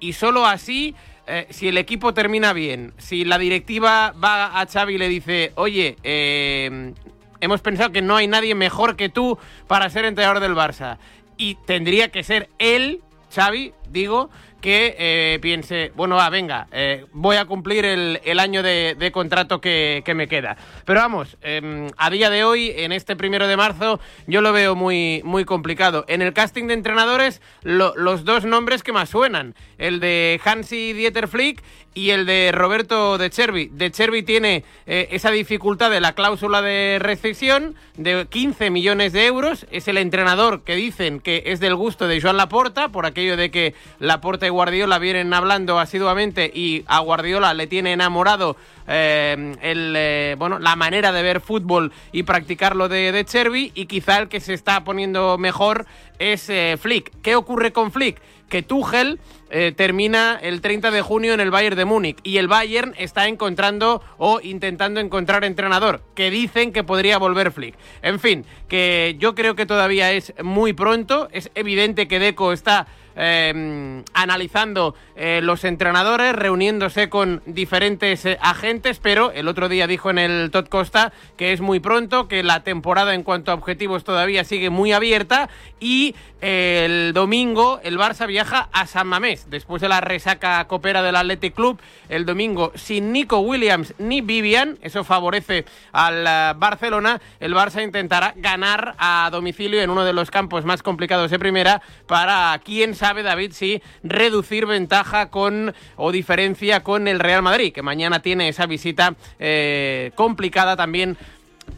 [0.00, 4.94] y solo así eh, si el equipo termina bien, si la directiva va a Xavi
[4.94, 6.92] y le dice, oye, eh,
[7.40, 10.98] hemos pensado que no hay nadie mejor que tú para ser entrenador del Barça,
[11.36, 13.00] y tendría que ser él,
[13.34, 19.10] Xavi, digo, que eh, piense, bueno, va, venga, eh, voy a cumplir el, año de,
[19.12, 20.56] contrato que me queda.
[20.84, 24.74] Pero vamos, em, a día de hoy, en este primero de marzo, yo lo veo
[24.74, 26.04] muy, muy complicado.
[26.08, 30.92] En el casting de entrenadores, lo- los dos nombres que más suenan, el de Hansi
[30.92, 31.62] Dieter Flick
[31.96, 33.68] y el de Roberto De Chervi.
[33.72, 39.26] De Chervi tiene eh, esa dificultad de la cláusula de rescisión de 15 millones de
[39.26, 39.66] euros.
[39.70, 43.50] Es el entrenador que dicen que es del gusto de Joan Laporta, por aquello de
[43.52, 48.56] que Laporta y Guardiola vienen hablando asiduamente y a Guardiola le tiene enamorado
[48.88, 53.86] eh, el, eh, bueno, la manera de ver fútbol y practicarlo de, de Chervi y
[53.86, 55.86] quizá el que se está poniendo mejor
[56.18, 57.12] es eh, Flick.
[57.22, 58.20] ¿Qué ocurre con Flick?
[58.48, 59.18] Que Tuchel
[59.50, 63.26] eh, termina el 30 de junio en el Bayern de Múnich y el Bayern está
[63.26, 67.74] encontrando o intentando encontrar entrenador, que dicen que podría volver Flick.
[68.02, 72.86] En fin, que yo creo que todavía es muy pronto, es evidente que Deco está
[73.16, 80.10] eh, analizando eh, los entrenadores, reuniéndose con diferentes eh, agentes, pero el otro día dijo
[80.10, 84.02] en el Todd Costa que es muy pronto, que la temporada en cuanto a objetivos
[84.02, 85.48] todavía sigue muy abierta
[85.78, 91.02] y eh, el domingo el Barça viaja a San Mamés, después de la resaca copera
[91.02, 96.24] del Athletic Club, el domingo sin Nico Williams ni Vivian, eso favorece al
[96.56, 101.38] Barcelona, el Barça intentará ganar a domicilio en uno de los campos más complicados de
[101.38, 107.72] primera para quién sabe David si reducir ventaja con o diferencia con el Real Madrid,
[107.72, 111.16] que mañana tiene esa visita eh, complicada también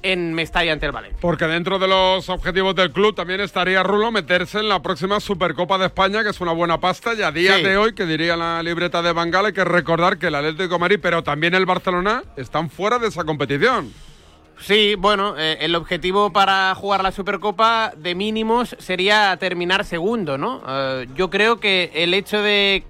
[0.03, 1.19] en Mestalla ante el Valencia.
[1.21, 5.79] Porque dentro de los objetivos del club también estaría Rulo meterse en la próxima Supercopa
[5.79, 7.15] de España, que es una buena pasta.
[7.15, 7.63] Y a día Sí.
[7.63, 10.79] de hoy, que diría la libreta de Bangal, hay que recordar que el Atlético de
[10.81, 13.93] Madrid, pero también el Barcelona, están fuera de esa competición.
[14.59, 20.63] Sí, bueno, eh, el objetivo para jugar la Supercopa de mínimos sería terminar segundo, ¿no?
[20.67, 22.85] Eh, yo creo que el hecho de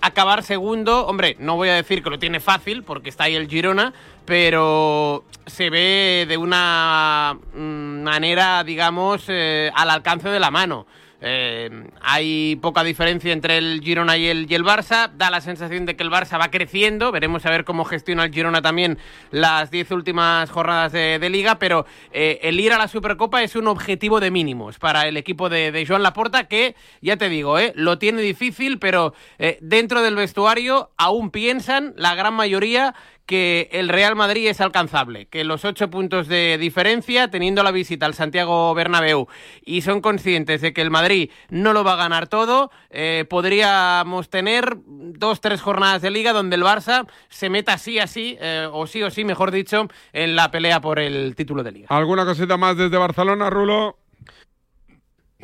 [0.00, 3.48] acabar segundo, hombre, no voy a decir que lo tiene fácil porque está ahí el
[3.48, 10.86] Girona, pero se ve de una mm, manera, digamos, eh, al alcance de la mano.
[11.26, 11.70] Eh,
[12.02, 15.10] hay poca diferencia entre el Girona y el, y el Barça.
[15.10, 17.12] Da la sensación de que el Barça va creciendo.
[17.12, 18.98] Veremos a ver cómo gestiona el Girona también
[19.30, 21.58] las 10 últimas jornadas de, de liga.
[21.58, 25.48] Pero eh, el ir a la Supercopa es un objetivo de mínimos para el equipo
[25.48, 30.02] de, de Joan Laporta, que ya te digo, eh, lo tiene difícil, pero eh, dentro
[30.02, 32.94] del vestuario aún piensan la gran mayoría
[33.26, 38.06] que el Real Madrid es alcanzable, que los ocho puntos de diferencia, teniendo la visita
[38.06, 39.28] al Santiago Bernabéu,
[39.64, 44.28] y son conscientes de que el Madrid no lo va a ganar todo, eh, podríamos
[44.28, 48.68] tener dos, tres jornadas de liga donde el Barça se meta sí a sí, eh,
[48.70, 51.86] o sí o sí, mejor dicho, en la pelea por el título de liga.
[51.90, 53.98] ¿Alguna cosita más desde Barcelona, Rulo?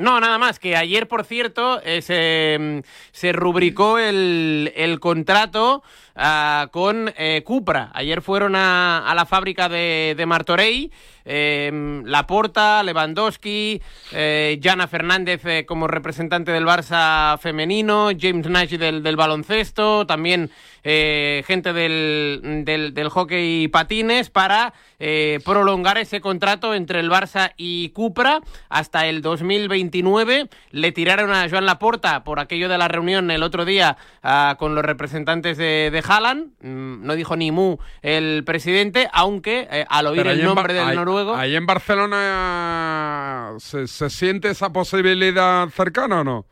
[0.00, 2.78] No, nada más, que ayer, por cierto, eh, se, mm,
[3.12, 5.82] se rubricó el, el contrato
[6.16, 7.90] ah, con eh, Cupra.
[7.94, 10.90] Ayer fueron a, a la fábrica de, de Martorell
[11.24, 13.80] eh, Laporta, Lewandowski,
[14.12, 20.50] eh, Jana Fernández eh, como representante del Barça femenino, James Nash del, del baloncesto, también
[20.84, 27.10] eh, gente del, del, del hockey y patines para eh, prolongar ese contrato entre el
[27.10, 30.48] Barça y Cupra hasta el 2029.
[30.70, 34.74] Le tiraron a Joan Laporta por aquello de la reunión el otro día ah, con
[34.74, 36.48] los representantes de, de Haaland.
[36.62, 40.86] Mm, no dijo ni mu el presidente, aunque eh, al oír Pero el nombre del
[40.88, 41.34] ahí- noruego...
[41.34, 46.46] Ahí en Barcelona se, se siente esa posibilidad cercana o no?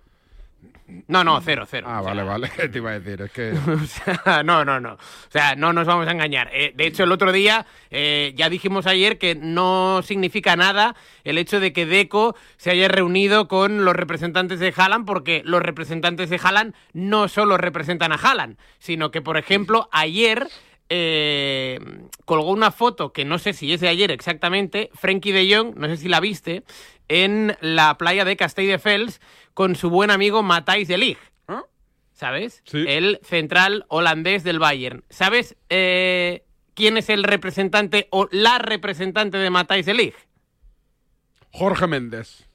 [1.06, 1.86] No, no, cero, cero.
[1.90, 2.48] Ah, vale, vale.
[2.72, 3.52] Te iba a decir, es que.
[3.68, 4.94] O sea, no, no, no.
[4.94, 6.48] O sea, no nos vamos a engañar.
[6.52, 11.36] Eh, de hecho, el otro día eh, ya dijimos ayer que no significa nada el
[11.36, 16.30] hecho de que Deco se haya reunido con los representantes de Haaland, porque los representantes
[16.30, 20.48] de Haaland no solo representan a Haaland, sino que, por ejemplo, ayer
[20.88, 21.78] eh,
[22.24, 25.88] colgó una foto que no sé si es de ayer exactamente, Frenkie de Jong, no
[25.88, 26.64] sé si la viste,
[27.08, 29.20] en la playa de Castelldefels
[29.54, 31.20] con su buen amigo Matthijs de Ligt.
[32.12, 32.64] ¿Sabes?
[32.72, 35.04] El central holandés del Bayern.
[35.08, 36.42] ¿Sabes eh,
[36.74, 40.16] quién es el representante o la representante de Matthijs de Ligt?
[41.52, 42.47] Jorge Méndez.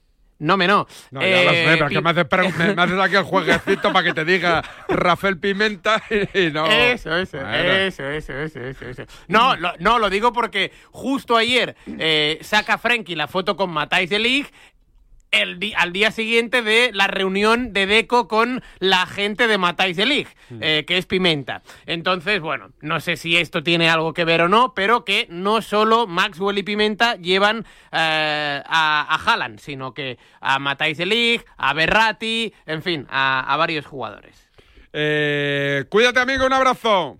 [0.44, 0.86] No, me no.
[1.12, 2.26] No, ya lo Eh, sé, pero que me haces,
[2.58, 6.66] me- me haces aquí el jueguecito para que te diga Rafael Pimenta y no.
[6.66, 7.54] Eso, eso, Bueno.
[7.56, 9.04] eso, eso, eso, eso, eso.
[9.28, 14.10] No, lo, no, lo digo porque justo ayer eh, saca Frenkie la foto con Matthijs
[14.10, 14.54] de Ligt
[15.34, 20.06] el al día siguiente de la reunión de Deco con la gente de Matthijs de
[20.06, 20.30] Ligt,
[20.62, 21.62] eh, que es Pimenta.
[21.86, 25.62] Entonces, bueno, no sé si esto tiene algo que ver o no, pero que no
[25.62, 31.74] solo Maxwell y Pimenta llevan eh, a, a Haaland, sino que a Matthijs de a
[31.74, 34.50] Berratti, en fin, a, a varios jugadores.
[34.94, 37.20] Eh, cuídate, amigo, un abrazo.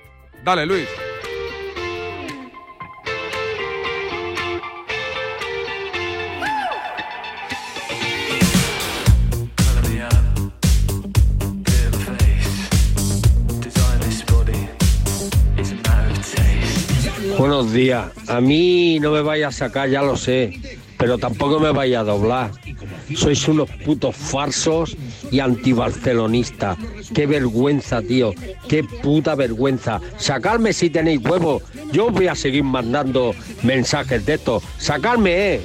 [0.43, 0.87] Dale, Luis.
[17.37, 18.05] Buenos días.
[18.27, 20.59] A mí no me vaya a sacar, ya lo sé,
[20.97, 22.51] pero tampoco me vaya a doblar.
[23.15, 24.95] Sois unos putos farsos
[25.31, 26.77] y antibarcelonistas.
[27.13, 28.33] Qué vergüenza, tío.
[28.67, 29.99] Qué puta vergüenza.
[30.17, 31.61] Sacarme si tenéis huevo.
[31.91, 33.33] Yo os voy a seguir mandando
[33.63, 34.63] mensajes de estos.
[34.77, 35.61] Sacarme, eh.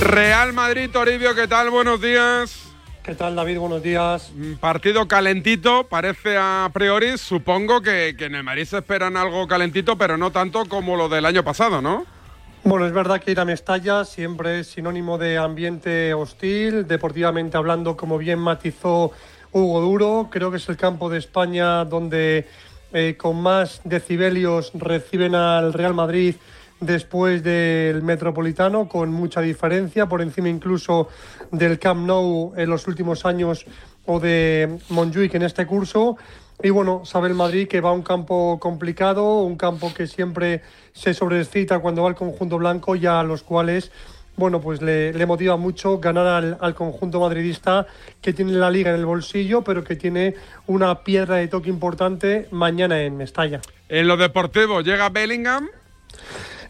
[0.00, 1.70] Real Madrid, Toribio, ¿qué tal?
[1.70, 2.68] Buenos días.
[3.02, 3.58] ¿Qué tal, David?
[3.58, 4.30] Buenos días.
[4.34, 7.18] Mm, Partido calentito, parece a priori.
[7.18, 11.08] Supongo que, que en el Madrid se esperan algo calentito, pero no tanto como lo
[11.08, 12.04] del año pasado, ¿no?
[12.68, 17.96] Bueno, es verdad que ir a Mestalla siempre es sinónimo de ambiente hostil, deportivamente hablando,
[17.96, 19.10] como bien matizó
[19.52, 20.28] Hugo Duro.
[20.30, 22.46] Creo que es el campo de España donde
[22.92, 26.34] eh, con más decibelios reciben al Real Madrid
[26.78, 31.08] después del Metropolitano, con mucha diferencia, por encima incluso
[31.50, 33.64] del Camp Nou en los últimos años
[34.04, 36.18] o de Montjuic en este curso.
[36.60, 40.62] Y bueno, sabe el Madrid que va a un campo complicado, un campo que siempre
[40.92, 43.92] se sobrecita cuando va al conjunto blanco y a los cuales,
[44.36, 47.86] bueno, pues le, le motiva mucho ganar al, al conjunto madridista
[48.20, 50.34] que tiene la liga en el bolsillo, pero que tiene
[50.66, 53.60] una piedra de toque importante mañana en Mestalla.
[53.88, 55.68] En lo deportivo, llega Bellingham.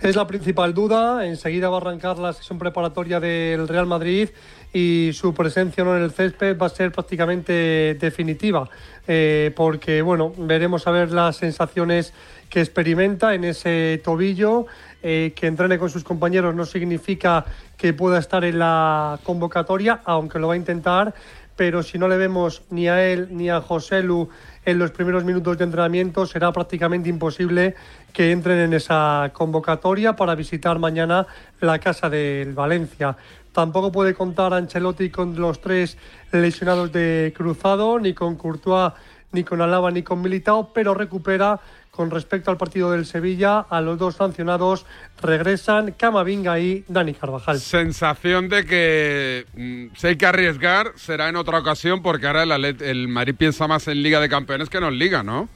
[0.03, 1.27] Es la principal duda.
[1.27, 4.29] Enseguida va a arrancar la sesión preparatoria del Real Madrid
[4.73, 8.69] y su presencia no en el césped va a ser prácticamente definitiva.
[9.11, 12.13] eh, porque, bueno, veremos a ver las sensaciones
[12.51, 14.67] que experimenta en ese tobillo.
[15.01, 17.45] eh, que entrene con sus compañeros no significa
[17.77, 21.15] que pueda estar en la convocatoria, aunque lo va a intentar.
[21.59, 24.29] Pero si no le vemos ni a él ni a José Lu
[24.65, 27.75] en los primeros minutos de entrenamiento, será prácticamente imposible
[28.13, 31.27] que entren en esa convocatoria para visitar mañana
[31.61, 33.17] la casa del Valencia.
[33.51, 35.99] Tampoco puede contar Ancelotti con los tres
[36.31, 38.93] lesionados de cruzado, ni con Courtois,
[39.33, 41.59] ni con Alaba, ni con Militao, pero recupera
[41.99, 44.87] con respecto al partido del Sevilla a los dos sancionados
[45.21, 47.59] regresan Camavinga y Dani Carvajal.
[47.59, 52.65] Sensación de que mm, si hay que arriesgar será en otra ocasión porque ahora el,
[52.65, 55.49] el Madrid piensa más en Liga de Campeones que no en Liga, ¿no?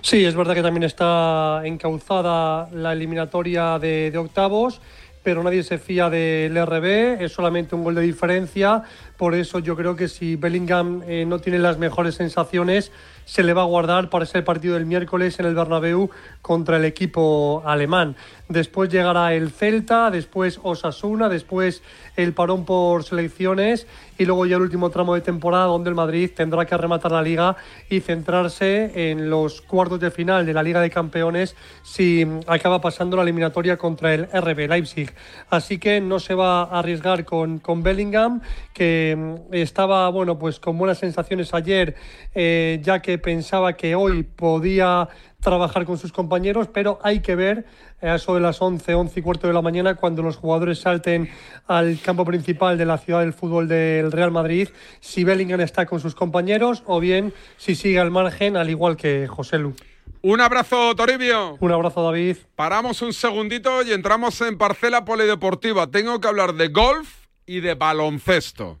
[0.00, 4.80] Sí, es verdad que también está encauzada la eliminatoria de, de octavos,
[5.22, 8.84] pero nadie se fía del RB, es solamente un gol de diferencia,
[9.18, 12.90] por eso yo creo que si Bellingham eh, no tiene las mejores sensaciones,
[13.24, 16.10] se le va a guardar para ese partido del miércoles en el Bernabéu
[16.42, 18.16] contra el equipo alemán.
[18.48, 21.82] Después llegará el Celta, después Osasuna, después
[22.16, 23.86] el parón por selecciones
[24.18, 27.22] y luego ya el último tramo de temporada donde el Madrid tendrá que rematar la
[27.22, 27.56] liga
[27.88, 33.16] y centrarse en los cuartos de final de la Liga de Campeones si acaba pasando
[33.16, 35.12] la eliminatoria contra el RB Leipzig.
[35.50, 40.60] Así que no se va a arriesgar con, con Bellingham, que mm, estaba bueno pues
[40.60, 41.94] con buenas sensaciones ayer,
[42.34, 45.08] eh, ya que pensaba que hoy podía
[45.40, 47.66] trabajar con sus compañeros, pero hay que ver
[48.00, 50.80] eh, a eso de las 11, 11 y cuarto de la mañana, cuando los jugadores
[50.80, 51.30] salten
[51.66, 54.68] al campo principal de la ciudad del fútbol del Real Madrid,
[55.00, 59.26] si Bellingham está con sus compañeros o bien si sigue al margen, al igual que
[59.28, 59.74] José Lu.
[60.22, 61.58] Un abrazo, Toribio.
[61.60, 62.38] Un abrazo, David.
[62.56, 65.90] Paramos un segundito y entramos en parcela polideportiva.
[65.90, 68.80] Tengo que hablar de golf y de baloncesto.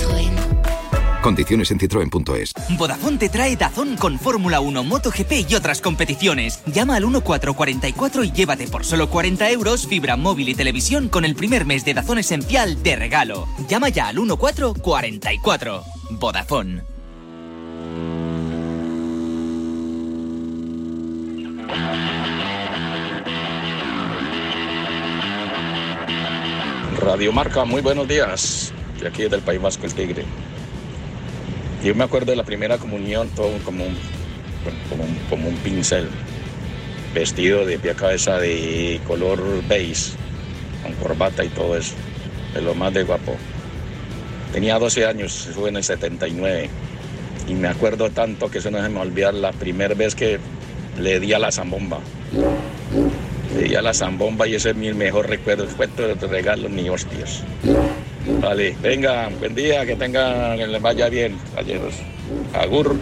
[1.21, 2.53] Condiciones en citroen.es.
[2.77, 6.61] Vodafone te trae Dazón con Fórmula 1, MotoGP y otras competiciones.
[6.65, 11.35] Llama al 1444 y llévate por solo 40 euros fibra móvil y televisión con el
[11.35, 13.47] primer mes de Dazón Esencial de regalo.
[13.67, 15.83] Llama ya al 1444.
[16.11, 16.81] Vodafone.
[26.99, 28.71] Radio Marca, muy buenos días.
[28.99, 30.23] De aquí del País Vasco, el Tigre.
[31.83, 33.97] Yo me acuerdo de la primera comunión, todo como un,
[34.87, 36.07] como un, como un pincel,
[37.11, 40.11] vestido de pie a cabeza de color beige,
[40.83, 41.95] con corbata y todo eso,
[42.53, 43.35] de lo más de guapo.
[44.53, 46.69] Tenía 12 años, fue en el 79,
[47.47, 50.13] y me acuerdo tanto que eso no se me va a olvidar la primera vez
[50.13, 50.39] que
[50.99, 51.99] le di a la zambomba.
[53.55, 56.87] Le di a la zambomba y ese es mi mejor recuerdo, fue de regalo ni
[56.89, 57.43] hostias.
[58.27, 61.95] Vale, venga, buen día, que tengan, que les vaya bien, caballeros.
[62.53, 62.97] Agur.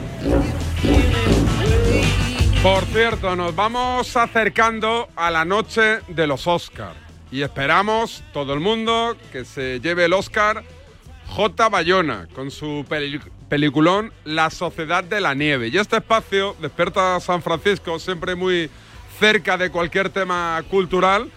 [2.63, 6.93] Por cierto, nos vamos acercando a la noche de los Oscar
[7.31, 10.63] y esperamos todo el mundo que se lleve el Oscar
[11.27, 11.69] J.
[11.69, 15.67] Bayona con su peli- peliculón La Sociedad de la Nieve.
[15.69, 18.69] Y este espacio, Despierta San Francisco, siempre muy
[19.19, 21.29] cerca de cualquier tema cultural,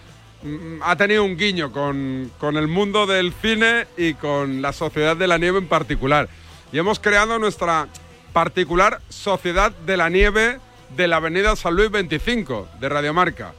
[0.81, 5.27] ha tenido un guiño con, con el mundo del cine y con la Sociedad de
[5.27, 6.29] la Nieve en particular.
[6.71, 7.87] Y hemos creado nuestra
[8.33, 10.59] particular Sociedad de la Nieve
[10.95, 13.53] de la Avenida San Luis 25 de Radiomarca.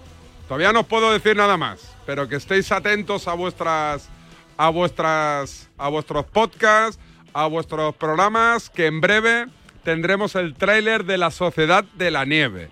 [0.49, 4.09] Todavía no os puedo decir nada más, pero que estéis atentos a vuestras
[4.57, 7.01] a vuestras a vuestros podcasts,
[7.33, 9.47] a vuestros programas que en breve
[9.85, 12.71] tendremos el tráiler de la Sociedad de la Nieve.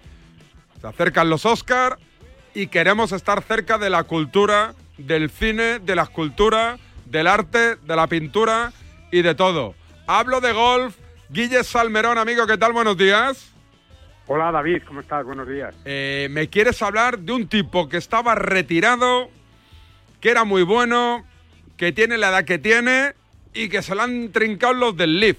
[0.81, 1.99] Se acercan los Oscar
[2.55, 7.97] y queremos estar cerca de la cultura, del cine, de la escultura, del arte, de
[7.97, 8.73] la pintura
[9.11, 9.75] y de todo.
[10.07, 10.97] Hablo de golf.
[11.31, 12.73] Guille Salmerón, amigo, ¿qué tal?
[12.73, 13.55] Buenos días.
[14.27, 15.25] Hola David, ¿cómo estás?
[15.25, 15.75] Buenos días.
[15.85, 19.31] Eh, me quieres hablar de un tipo que estaba retirado,
[20.21, 21.25] que era muy bueno,
[21.77, 23.15] que tiene la edad que tiene
[23.55, 25.39] y que se lo han trincado los del Leaf.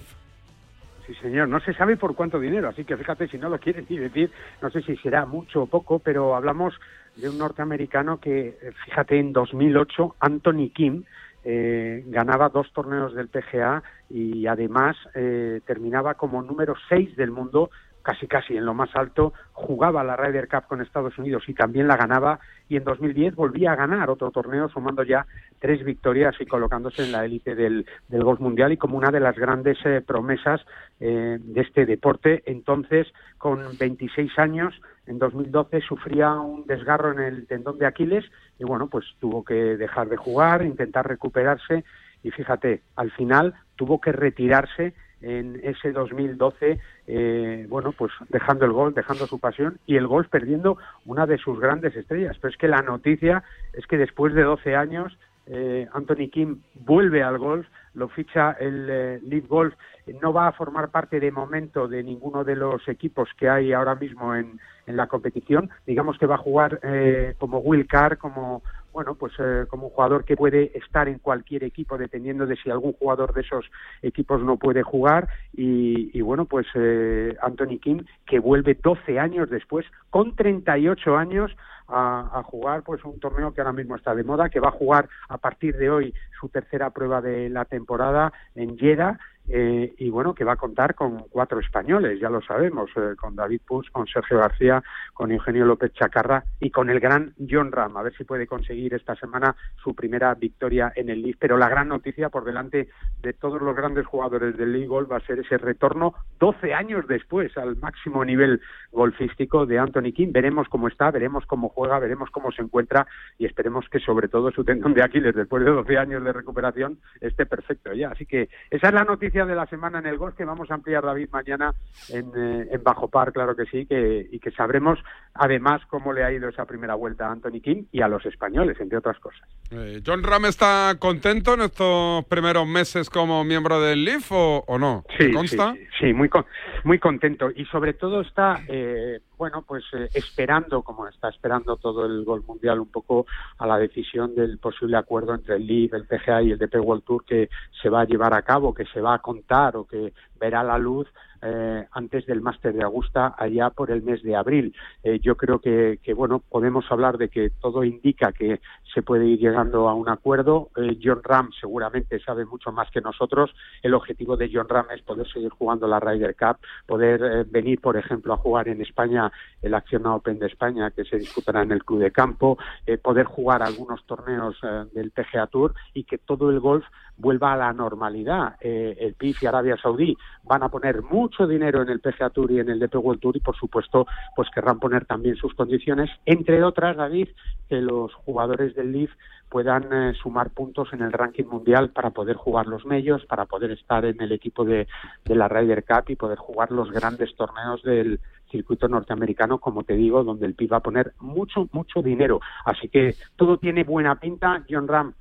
[1.07, 3.89] Sí, señor, no se sabe por cuánto dinero, así que fíjate si no lo quieres
[3.89, 6.73] ni decir, no sé si será mucho o poco, pero hablamos
[7.15, 11.03] de un norteamericano que, eh, fíjate, en 2008, Anthony Kim,
[11.45, 17.69] eh, ganaba dos torneos del PGA y además eh, terminaba como número 6 del mundo,
[18.03, 21.87] casi casi en lo más alto, jugaba la Ryder Cup con Estados Unidos y también
[21.87, 22.39] la ganaba
[22.69, 25.25] y en 2010 volvía a ganar otro torneo sumando ya
[25.59, 29.35] tres victorias y colocándose en la élite del, golf mundial y como una de las
[29.37, 30.61] grandes eh, promesas
[30.99, 32.43] eh, de este deporte.
[32.45, 34.73] Entonces, con 26 años,
[35.07, 38.25] en 2012 sufría un desgarro en el tendón de Aquiles
[38.59, 41.83] y bueno, pues tuvo que dejar de jugar, intentar recuperarse
[42.23, 44.93] y fíjate, al final tuvo que retirarse
[45.23, 50.27] en ese 2012, eh, bueno, pues dejando el golf, dejando su pasión y el golf
[50.27, 52.37] perdiendo una de sus grandes estrellas.
[52.39, 53.43] Pero es que la noticia
[53.73, 58.87] es que después de 12 años, eh, Anthony Kim vuelve al golf, lo ficha el
[58.89, 59.73] eh, Golf,
[60.21, 63.95] no va a formar parte de momento de ninguno de los equipos que hay ahora
[63.95, 65.69] mismo en, en la competición.
[65.85, 68.63] Digamos que va a jugar eh, como Will Carr, como
[68.93, 72.69] bueno, pues eh, como un jugador que puede estar en cualquier equipo dependiendo de si
[72.69, 73.65] algún jugador de esos
[74.01, 75.27] equipos no puede jugar.
[75.51, 81.51] Y, y bueno, pues eh, Anthony Kim que vuelve 12 años después con 38 años
[81.87, 84.71] a, a, jugar pues un torneo que ahora mismo está de moda, que va a
[84.71, 89.19] jugar a partir de hoy su tercera prueba de la temporada en Jeddah
[89.49, 93.35] eh, y bueno, que va a contar con cuatro españoles, ya lo sabemos, eh, con
[93.35, 94.81] David Puig, con Sergio García,
[95.13, 98.93] con Eugenio López Chacarra y con el gran John Ram, a ver si puede conseguir
[98.93, 101.37] esta semana su primera victoria en el League.
[101.39, 102.87] Pero la gran noticia por delante
[103.21, 107.05] de todos los grandes jugadores del League Golf va a ser ese retorno 12 años
[107.07, 110.31] después al máximo nivel golfístico de Anthony King.
[110.31, 114.51] Veremos cómo está, veremos cómo juega, veremos cómo se encuentra y esperemos que sobre todo
[114.51, 118.09] su tendón de Aquiles después de 12 años de recuperación esté perfecto ya.
[118.09, 120.75] Así que esa es la noticia de la semana en el golf que vamos a
[120.75, 121.73] ampliar David mañana
[122.09, 124.99] en, eh, en Bajo Par, claro que sí, que, y que sabremos
[125.33, 128.79] además cómo le ha ido esa primera vuelta a Anthony King y a los españoles,
[128.79, 129.41] entre otras cosas.
[129.71, 134.77] Eh, ¿John Ram está contento en estos primeros meses como miembro del LIF o, o
[134.77, 135.03] no?
[135.17, 135.73] Sí, consta?
[135.73, 136.45] sí, sí, muy, con,
[136.83, 142.05] muy contento y sobre todo está, eh, bueno, pues eh, esperando, como está esperando todo
[142.05, 143.25] el gol mundial, un poco
[143.57, 147.03] a la decisión del posible acuerdo entre el LIV, el PGA y el DP World
[147.03, 147.49] Tour que
[147.81, 150.13] se va a llevar a cabo, que se va a contar o que
[150.43, 151.07] verá la luz
[151.45, 154.73] eh, antes del máster de Augusta allá por el mes de abril.
[155.03, 158.61] Eh, yo creo que, bueno, podemos hablar de que todo indica que
[158.93, 160.69] se puede ir llegando a un acuerdo.
[160.77, 163.53] Eh, John Ram seguramente sabe mucho más que nosotros.
[163.81, 167.97] El objetivo de John Ram es poder seguir jugando la Ryder Cup, poder venir, por
[167.97, 169.29] ejemplo, a jugar en España
[169.61, 172.57] el Acciona Open de España que se disputará en el Club de Campo,
[173.01, 174.57] poder jugar algunos torneos
[174.93, 176.85] del PGA Tour y que todo el golf
[177.17, 178.55] vuelva a la normalidad.
[178.61, 182.59] El PIF y Arabia Saudí van a poner mucho dinero en el PGA Tour y
[182.59, 186.63] en el DP World Tour y por supuesto pues querrán poner también sus condiciones, entre
[186.63, 187.29] otras, David,
[187.69, 189.09] que los jugadores del LIV
[189.53, 193.69] puedan eh, sumar puntos en el ranking mundial para poder jugar los medios, para poder
[193.69, 194.87] estar en el equipo de,
[195.25, 200.23] la Ryder Cup y poder jugar los grandes torneos del circuito norteamericano, como te digo,
[200.23, 202.39] donde el PIB va a poner mucho, mucho dinero.
[202.65, 204.63] Así que todo tiene buena pinta.
[204.67, 205.13] John Ram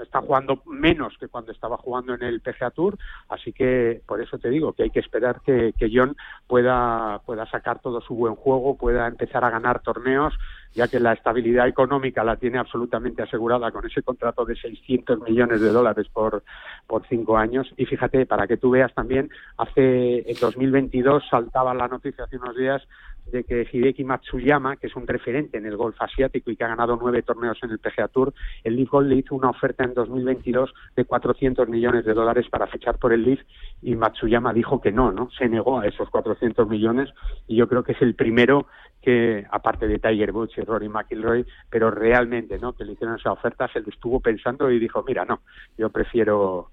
[0.00, 2.96] está jugando menos que cuando estaba jugando en el PGA Tour,
[3.28, 6.16] así que por eso te digo que hay que esperar que, que John
[6.46, 10.34] pueda, pueda sacar todo su buen juego, pueda empezar a ganar torneos
[10.74, 15.60] ya que la estabilidad económica la tiene absolutamente asegurada con ese contrato de 600 millones
[15.60, 16.42] de dólares por,
[16.86, 17.72] por cinco años.
[17.76, 22.56] Y fíjate, para que tú veas también, hace en 2022 saltaba la noticia hace unos
[22.56, 22.82] días
[23.30, 26.68] de que Hideki Matsuyama, que es un referente en el golf asiático y que ha
[26.68, 28.32] ganado nueve torneos en el PGA Tour,
[28.64, 32.66] el Leaf Golf le hizo una oferta en 2022 de 400 millones de dólares para
[32.66, 33.40] fechar por el Leaf
[33.82, 35.30] y Matsuyama dijo que no, ¿no?
[35.38, 37.10] Se negó a esos 400 millones
[37.46, 38.66] y yo creo que es el primero
[39.00, 42.74] que, aparte de Tiger Woods y Rory McIlroy, pero realmente, ¿no?
[42.74, 45.40] Que le hicieron esa oferta, se lo estuvo pensando y dijo, mira, no,
[45.78, 46.70] yo prefiero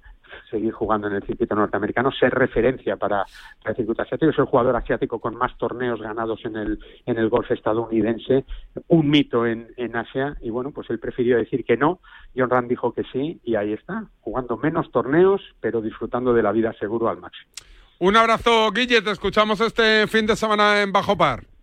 [0.49, 3.25] seguir jugando en el circuito norteamericano, ser referencia para,
[3.65, 4.31] el circuito asiático.
[4.31, 8.45] Es el jugador asiático con más torneos ganados en el, en el golf estadounidense,
[8.87, 11.99] un mito en, en Asia, y bueno, pues él prefirió decir que no.
[12.35, 16.51] John Rand dijo que sí, y ahí está, jugando menos torneos, pero disfrutando de la
[16.51, 17.51] vida seguro al máximo.
[17.99, 21.56] Un abrazo, Guille, te escuchamos este fin de semana en Bajo Par.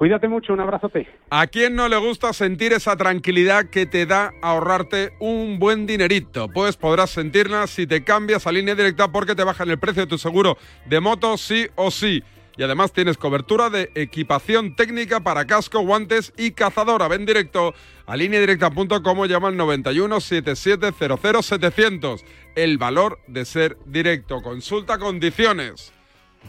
[0.00, 1.06] Cuídate mucho, un abrazote.
[1.28, 6.48] ¿A quién no le gusta sentir esa tranquilidad que te da ahorrarte un buen dinerito?
[6.48, 10.08] Pues podrás sentirla si te cambias a línea directa porque te bajan el precio de
[10.08, 12.22] tu seguro de moto sí o sí.
[12.56, 17.06] Y además tienes cobertura de equipación técnica para casco, guantes y cazadora.
[17.06, 17.74] Ven directo
[18.06, 22.24] a lineadirecta.com llama al 91 77 00 700.
[22.56, 24.40] El valor de ser directo.
[24.40, 25.92] Consulta condiciones.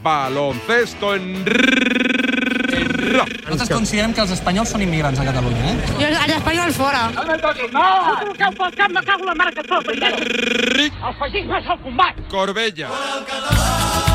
[0.02, 1.44] Baloncesto en
[3.26, 5.76] Nosaltres considerem que els espanyols són immigrants a Catalunya, eh?
[5.98, 7.02] Jo, els espanyols fora.
[7.14, 7.82] No me toquis, no!
[8.06, 9.86] No truqueu pel cap, me cago la mare que tot.
[9.92, 12.16] El feixisme és el combat.
[12.30, 12.88] Corbella.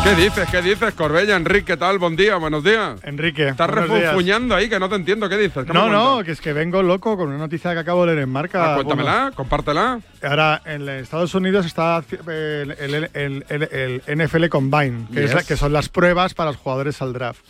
[0.03, 0.47] ¿Qué dices?
[0.49, 1.35] ¿Qué dices, Corbella?
[1.35, 1.97] Enrique, ¿qué tal?
[1.99, 2.99] Buen día, buenos días.
[3.03, 3.49] Enrique.
[3.49, 3.99] Estás buenos días.
[4.03, 5.27] refunfuñando ahí, que no te entiendo.
[5.27, 5.65] ¿Qué dices?
[5.65, 6.25] ¿Qué me No, no, cuentas?
[6.25, 8.71] que es que vengo loco con una noticia que acabo de leer en marca.
[8.71, 9.99] Ah, cuéntamela, compártela.
[10.23, 15.39] Ahora, en Estados Unidos está el, el- el- el- el NFL Combine, que, es la-
[15.39, 15.47] Yes.
[15.47, 17.41] que son las pruebas para los jugadores al draft.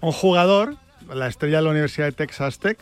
[0.00, 0.76] Un jugador,
[1.14, 2.78] la estrella de la Universidad de Texas Tech,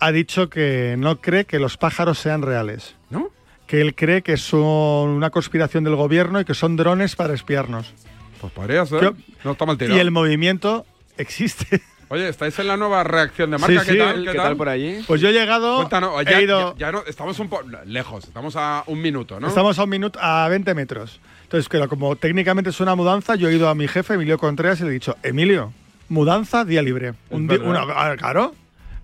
[0.00, 2.94] ha dicho que no cree que los pájaros sean reales.
[3.10, 3.30] ¿No?
[3.66, 7.92] Que él cree que son una conspiración del gobierno y que son drones para espiarnos.
[8.40, 9.00] Pues podría ser.
[9.00, 9.12] ¿Qué-
[9.44, 9.96] No está mal tirado.
[9.96, 10.84] Y el movimiento
[11.16, 11.80] existe.
[12.08, 13.80] Oye, estáis en la nueva reacción de marca.
[13.80, 13.98] Sí, ¿Qué sí.
[13.98, 14.24] tal?
[14.24, 15.00] ¿Qué ¿Qué, tal por allí?
[15.08, 18.22] Pues yo he llegado, Cuéntanos, he ya, ido- ya- ya no, estamos un poco lejos,
[18.24, 19.48] estamos a un minuto, ¿no?
[19.48, 21.18] Estamos a un minuto, a 20 metros.
[21.42, 24.78] Entonces, pero como técnicamente es una mudanza, yo he ido a mi jefe, Emilio Contreras,
[24.80, 25.72] y le he dicho, Emilio,
[26.08, 27.14] mudanza, día libre.
[27.30, 28.54] Un di- una- ah, claro.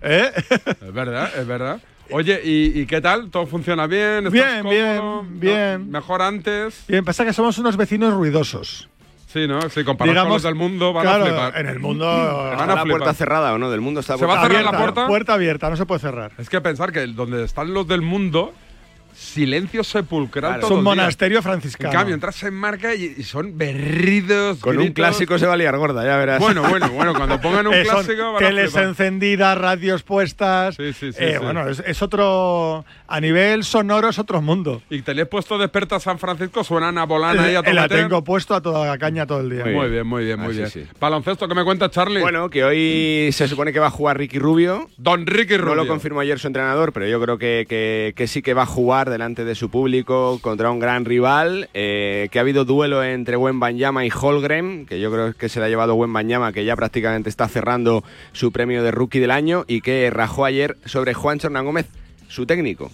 [0.02, 0.30] ¿Eh?
[0.80, 1.80] Es verdad, es verdad.
[2.10, 3.30] Oye, ¿y, y qué tal?
[3.30, 4.26] ¿Todo funciona bien?
[4.26, 5.22] ¿Estás Bien, cómodo?
[5.22, 5.78] bien, bien.
[5.86, 5.98] ¿No?
[5.98, 6.84] ¿Mejor antes?
[6.88, 8.88] Bien, pasa que somos unos vecinos ruidosos.
[9.28, 9.62] Sí, ¿no?
[9.70, 11.56] Si comparado con los del mundo, van claro, a flipar.
[11.58, 12.04] en el mundo...
[12.04, 13.70] Van ¿Está a la puerta cerrada o no?
[13.70, 15.06] Del mundo está ¿Se va a cerrar la Abierta, puerta?
[15.06, 16.32] Puerta abierta, no se puede cerrar.
[16.36, 18.52] Es que pensar que donde están los del mundo,
[19.14, 20.60] silencio sepulcral Claro.
[20.60, 20.90] todo Es un día.
[20.94, 21.92] monasterio En franciscano.
[21.92, 24.58] cambio, entras en marca y, y son berridos.
[24.58, 26.38] Con un clásico se va a liar gorda, ya verás.
[26.40, 30.74] Bueno, bueno, bueno, cuando pongan un Eh, clásico teles encendidas, radios puestas.
[30.76, 31.44] Sí, sí, sí, Eh, sí.
[31.44, 32.84] Bueno, es, es otro.
[33.08, 34.82] A nivel sonoro es otro mundo.
[34.90, 37.88] Y te le he puesto desperta San Francisco, suenan a Bolana y a Eh, la
[37.88, 39.64] tengo puesto a toda la caña todo el día.
[39.64, 40.70] Muy bien, muy bien, muy Así bien.
[40.70, 40.84] sí.
[41.00, 42.20] Baloncesto, ¿qué me cuenta Charlie?
[42.20, 44.88] Bueno, que hoy se supone que va a jugar Ricky Rubio.
[44.96, 45.74] Don Ricky No Rubio.
[45.76, 48.66] lo confirmó ayer su entrenador, pero yo creo que, que- que sí que va a
[48.66, 51.68] jugar delante de su público contra un gran rival.
[51.74, 55.66] eh, que ha habido duelo entre Banyama y Holgren, que yo creo que se le
[55.66, 59.80] ha llevado Banyama, que ya prácticamente está cerrando su premio de rookie del año, y
[59.80, 61.86] que rajó ayer sobre Juan Hernán Gómez,
[62.28, 62.90] su técnico.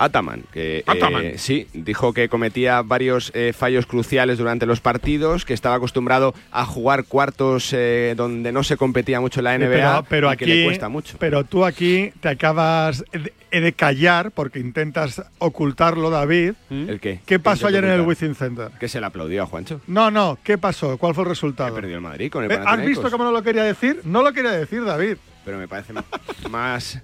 [0.00, 1.24] Ataman, que Ataman.
[1.24, 6.34] eh, sí, dijo que cometía varios eh, fallos cruciales durante los partidos, que estaba acostumbrado
[6.50, 10.32] a jugar cuartos eh, donde no se competía mucho en la NBA pero, pero y
[10.32, 11.16] aquí, que le cuesta mucho.
[11.20, 16.54] Pero tú aquí te acabas de, de callar porque intentas ocultarlo, David.
[16.70, 17.20] ¿El qué?
[17.26, 18.00] ¿Qué pasó ayer en el?
[18.00, 18.70] Wizzing Center?
[18.80, 19.82] Que se le aplaudió a Juancho.
[19.86, 20.96] No, no, ¿qué pasó?
[20.96, 21.74] ¿Cuál fue el resultado?
[21.74, 24.00] Perdió el Madrid con el ¿Has visto cómo no lo quería decir?
[24.04, 25.18] No lo quería decir, David.
[25.44, 25.92] Pero me parece
[26.50, 27.02] más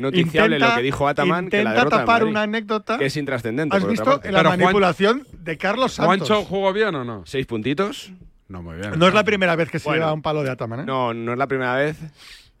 [0.00, 2.98] noticiable Intenta- lo que dijo Ataman que la intenta derrota tapar Madrid, una anécdota.
[2.98, 3.76] que es intrascendente.
[3.76, 4.32] ¿Has por otra visto parte.
[4.32, 6.28] la Pero Juan- manipulación de Carlos Santos?
[6.28, 7.22] ¿Juancho jugó bien o no?
[7.26, 8.12] Seis puntitos.
[8.48, 8.98] No, muy bien.
[8.98, 10.02] No es la primera vez que se Bueno.
[10.02, 10.84] lleva un palo de Ataman, ¿eh?
[10.84, 11.96] No, no es la primera vez.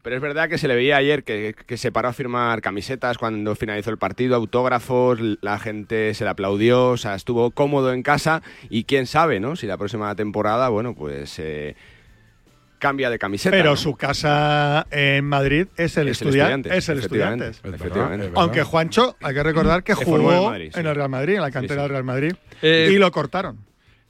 [0.02, 3.18] Pero es verdad que se le veía ayer que, que se paró a firmar camisetas
[3.18, 8.02] cuando finalizó el partido, autógrafos, la gente se le aplaudió, o sea, estuvo cómodo en
[8.02, 9.56] casa y quién sabe, ¿no?
[9.56, 11.76] Si la próxima temporada, bueno, pues eh,
[12.80, 13.56] cambia de camiseta.
[13.56, 13.76] Pero ¿no?
[13.76, 16.76] su casa en Madrid es el Es el estudiante.
[16.76, 17.76] Es el efectivamente, estudiante.
[17.84, 18.26] efectivamente.
[18.26, 18.32] Es.
[18.34, 20.80] Aunque Juancho, hay que recordar que jugó Madrid, sí.
[20.80, 21.82] en el Real Madrid, en la cantera Sí, sí.
[21.82, 22.32] del Real Madrid.
[22.62, 23.58] Eh, y lo cortaron.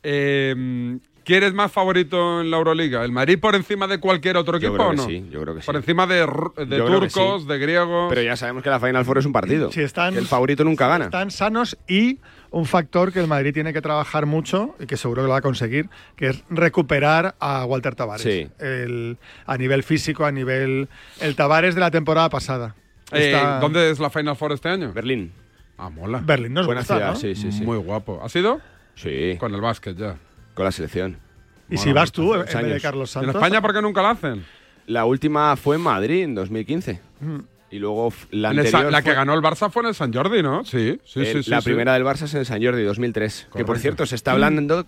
[0.02, 3.04] Eh, ¿Quién es más favorito en la Euroliga?
[3.04, 5.06] ¿El Madrid por encima de cualquier otro Yo equipo creo o que no?
[5.06, 5.66] sí, yo creo que sí.
[5.66, 7.48] Por encima de, turcos, sí.
[7.48, 8.06] de griegos.
[8.08, 9.70] Pero ya sabemos que la Final Four es un partido.
[9.70, 11.04] Si están, el favorito nunca gana.
[11.04, 12.18] Están sanos y
[12.50, 15.38] un factor que el Madrid tiene que trabajar mucho y que seguro que lo va
[15.38, 18.22] a conseguir, que es recuperar a Walter Tavares.
[18.22, 18.48] Sí.
[18.58, 20.88] El- a nivel físico, a nivel...
[21.20, 22.74] El Tavares de la temporada pasada.
[23.12, 24.92] Eh, Está- ¿Dónde es la Final Four este año?
[24.92, 25.32] Berlín.
[25.78, 26.20] Ah, mola.
[26.24, 27.16] Berlín nos Buena gusta, ciudad, ¿no?
[27.16, 27.62] sí, sí, sí.
[27.64, 28.20] Muy guapo.
[28.22, 28.60] ¿Has ido?
[28.96, 30.16] Sí, Con el básquet ya.
[30.54, 31.16] con la selección.
[31.70, 32.80] Y si vas tú, en vez de.
[32.80, 33.34] Carlos ¿En Santos...
[33.36, 34.44] España por qué nunca la hacen?
[34.86, 37.00] La última fue en Madrid en 2015.
[37.20, 37.38] Mm.
[37.70, 40.42] Y luego la anterior la que fue- ganó el Barça fue en el San Jordi,
[40.42, 40.64] ¿no?
[40.64, 41.42] Sí, sí, el- sí.
[41.44, 41.66] sí, la sí.
[41.66, 43.42] primera del Barça es en el San Jordi 2003.
[43.44, 43.80] Que por Correcto.
[43.82, 44.84] cierto, se está hablando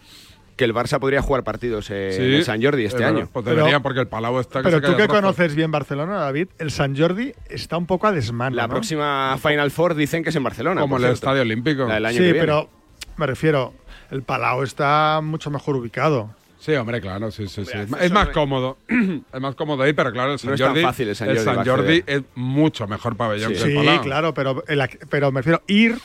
[0.57, 3.29] que el Barça podría jugar partidos eh, Sí, en el San Jordi este eh, año.
[3.33, 6.17] Pues Pero- debería, porque el Palau está que Pero se tú que conoces bien Barcelona,
[6.17, 8.71] David, el San Jordi está un poco a desmano, La ¿no?
[8.71, 10.81] próxima Final Four dicen que es en Barcelona.
[10.81, 11.15] Como el cierto.
[11.15, 11.87] Estadio Olímpico.
[11.87, 12.41] La del año Sí, que viene.
[12.41, 12.69] pero
[13.17, 13.73] me refiero,
[14.11, 16.35] el Palau está mucho mejor ubicado.
[16.65, 17.77] Sí, hombre, claro, sí, sí, sí.
[17.77, 18.79] Hombre, Es más no- cómodo.
[18.89, 21.29] es más cómodo ahí, pero claro, el San No es tan Jordi, fácil el San
[21.29, 22.19] Jordi para Jordi acceder.
[22.21, 23.57] es mucho mejor pabellón Sí.
[23.57, 24.01] que el Sí, Palau.
[24.03, 25.99] claro, pero, el ac- pero me refiero, ir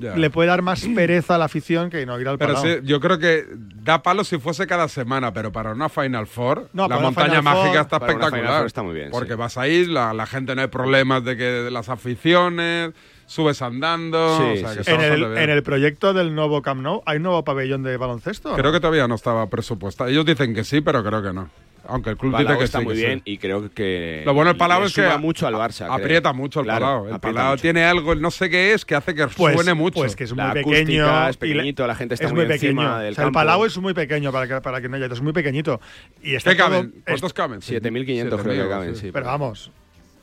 [0.00, 0.16] Ya.
[0.16, 2.68] le puede dar más pereza a la afición que no ir al Pero Palau.
[2.68, 3.46] sí, yo creo que
[3.84, 7.42] da palo si fuese cada semana, pero para una Final Four, No, la montaña Final
[7.44, 8.58] mágica Four- está para una Final espectacular.
[8.62, 9.38] Four está muy bien, Porque sí.
[9.38, 12.90] vas ahí, la, la gente no hay problemas de que de las aficiones,
[13.30, 14.36] subes andando.
[14.38, 14.90] Sí, o sea, sí, que sí.
[14.90, 18.54] está en, el, en el proyecto del nuevo Camp Nou, ¿hay nuevo pabellón de baloncesto?
[18.54, 18.72] Creo no?
[18.72, 20.10] que todavía no estaba presupuestado.
[20.10, 21.48] Ellos dicen que sí, pero creo que no.
[21.86, 22.84] Aunque el club Palau dice que está sí.
[22.84, 23.06] muy que sí.
[23.06, 25.84] bien y creo que Lo bueno del Palau es que mucho al Barça.
[25.86, 25.92] creo.
[25.94, 27.08] Aprieta mucho el Claro, Palau.
[27.14, 27.62] El Palau mucho.
[27.62, 29.94] tiene algo, no sé qué es, que hace que Pues, suene mucho.
[30.00, 31.28] pues que es muy pequeño.
[31.28, 32.98] es pequeñito, la gente está es muy muy encima pequeño.
[32.98, 33.32] del O sea, el.
[33.32, 35.80] Palau es muy pequeño para que, para que no haya, es muy pequeñito.
[36.22, 36.92] Y está ¿Qué caben?
[36.98, 37.60] es- ¿Cuántos caben?
[37.60, 39.10] 7.500 creo que caben, sí.
[39.12, 39.70] Pero vamos,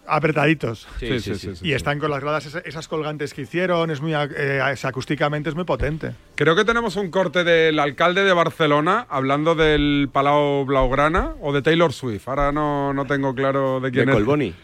[0.08, 0.88] apretaditos.
[1.00, 1.52] Sí, sí, sí.
[1.62, 4.86] y están con las gradas esas, esas colgantes que hicieron, es muy ac- eh, es-
[4.86, 6.14] acústicamente es muy potente.
[6.36, 11.62] Creo que tenemos un corte del alcalde de Barcelona hablando del Palau Blaugrana o de
[11.62, 12.28] Taylor Swift.
[12.28, 14.18] Ahora no, no tengo claro de quién De es.
[14.18, 14.56] Colboni.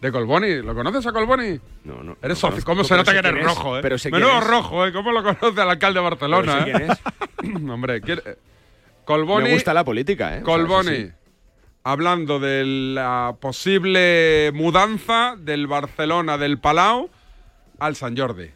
[0.00, 0.62] ¿De Colboni?
[0.62, 1.60] ¿Lo conoces a Colboni?
[1.84, 2.16] No, no.
[2.22, 2.64] Eres no socio.
[2.64, 3.80] ¿Cómo se nota que eres rojo, eh?
[3.82, 4.46] Pero sé quién Menudo es.
[4.46, 4.92] rojo, eh.
[4.92, 6.96] ¿Cómo lo conoce al alcalde de Barcelona, Pero sé eh?
[7.42, 7.62] quién es.
[7.70, 8.22] Hombre, ¿quién-
[9.04, 9.44] Colboni.
[9.48, 10.42] Me gusta la política, ¿eh?
[10.42, 11.10] O sea, Colboni.
[11.82, 17.10] Hablando de la posible mudanza del Barcelona del Palau
[17.78, 18.50] al San Jordi.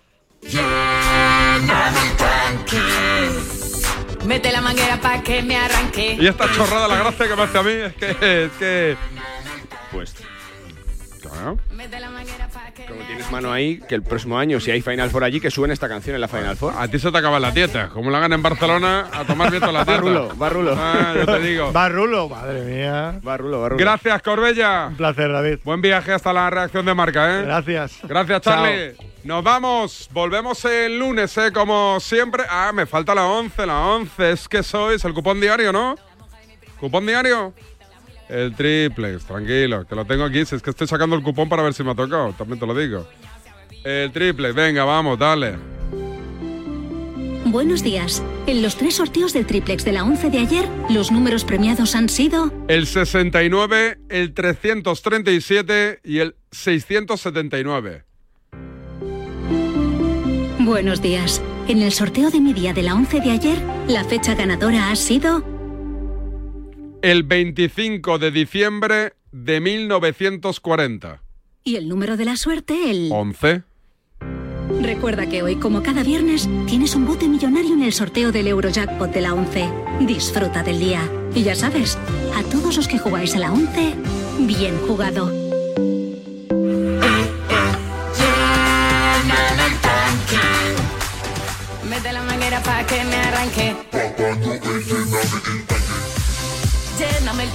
[4.26, 6.16] Mete la manguera pa' que me arranque.
[6.20, 8.44] Y esta chorrada, la gracia que me hace a mí es que.
[8.44, 8.96] Es que
[9.90, 10.14] Pues
[11.44, 12.88] claro.
[12.88, 15.74] como tienes mano ahí, que el próximo año, si hay Final Four allí, que suene
[15.74, 16.74] esta canción en la Final Four.
[16.76, 17.88] A ti se te acaba la dieta.
[17.88, 20.00] Como la hagan en Barcelona, a tomar viento la dieta.
[20.00, 20.76] Barrulo, barrulo.
[20.78, 21.72] Ah, yo te digo.
[21.72, 23.18] Barrulo, madre mía.
[23.22, 23.80] Barrulo, barrulo.
[23.80, 24.86] Gracias, Corbella.
[24.88, 25.58] Un placer, David.
[25.64, 27.42] Buen viaje hasta la reacción de marca, ¿eh?
[27.42, 27.98] Gracias.
[28.02, 28.96] Gracias, Charlie.
[29.24, 30.08] Nos vamos.
[30.12, 31.50] Volvemos el lunes, ¿eh?
[31.52, 32.44] Como siempre.
[32.48, 34.32] Ah, me falta la 11, la 11.
[34.32, 35.96] Es que sois el cupón diario, ¿no?
[36.78, 37.54] ¿Cupón diario?
[38.28, 40.44] El triplex, tranquilo, que lo tengo aquí.
[40.44, 42.66] Si es que estoy sacando el cupón para ver si me ha tocado, también te
[42.66, 43.06] lo digo.
[43.84, 45.56] El triplex, venga, vamos, dale.
[47.44, 48.22] Buenos días.
[48.46, 52.08] En los tres sorteos del triplex de la 11 de ayer, los números premiados han
[52.08, 58.04] sido El 69, el 337 y el 679.
[60.58, 61.42] Buenos días.
[61.68, 64.96] En el sorteo de mi día de la 11 de ayer, la fecha ganadora ha
[64.96, 65.44] sido
[67.04, 71.20] El 25 de diciembre de 1940.
[71.62, 73.62] y el número de la suerte el 11.
[74.80, 79.12] Recuerda que hoy, como cada viernes, tienes un bote millonario en el sorteo del Eurojackpot
[79.12, 79.68] de la 11.
[80.00, 81.02] Disfruta del día.
[81.34, 81.98] Y ya sabes,
[82.36, 83.96] a todos los que jugáis a la 11,
[84.46, 85.30] bien jugado.
[91.86, 93.76] Mete la manguera pa' que me arranque.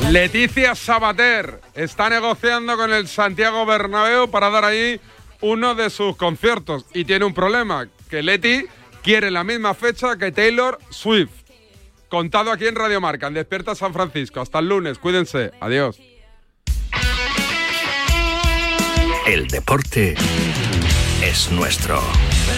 [0.09, 4.99] Leticia Sabater está negociando con el Santiago Bernabéu para dar ahí
[5.41, 8.65] uno de sus conciertos y tiene un problema, que Leti
[9.03, 11.31] quiere la misma fecha que Taylor Swift.
[12.09, 14.41] Contado aquí en Radio Marca, en Despierta San Francisco.
[14.41, 15.51] Hasta el lunes, cuídense.
[15.59, 15.99] Adiós.
[19.27, 20.15] El deporte
[21.21, 22.01] es nuestro.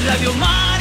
[0.06, 0.81] Radio Marca.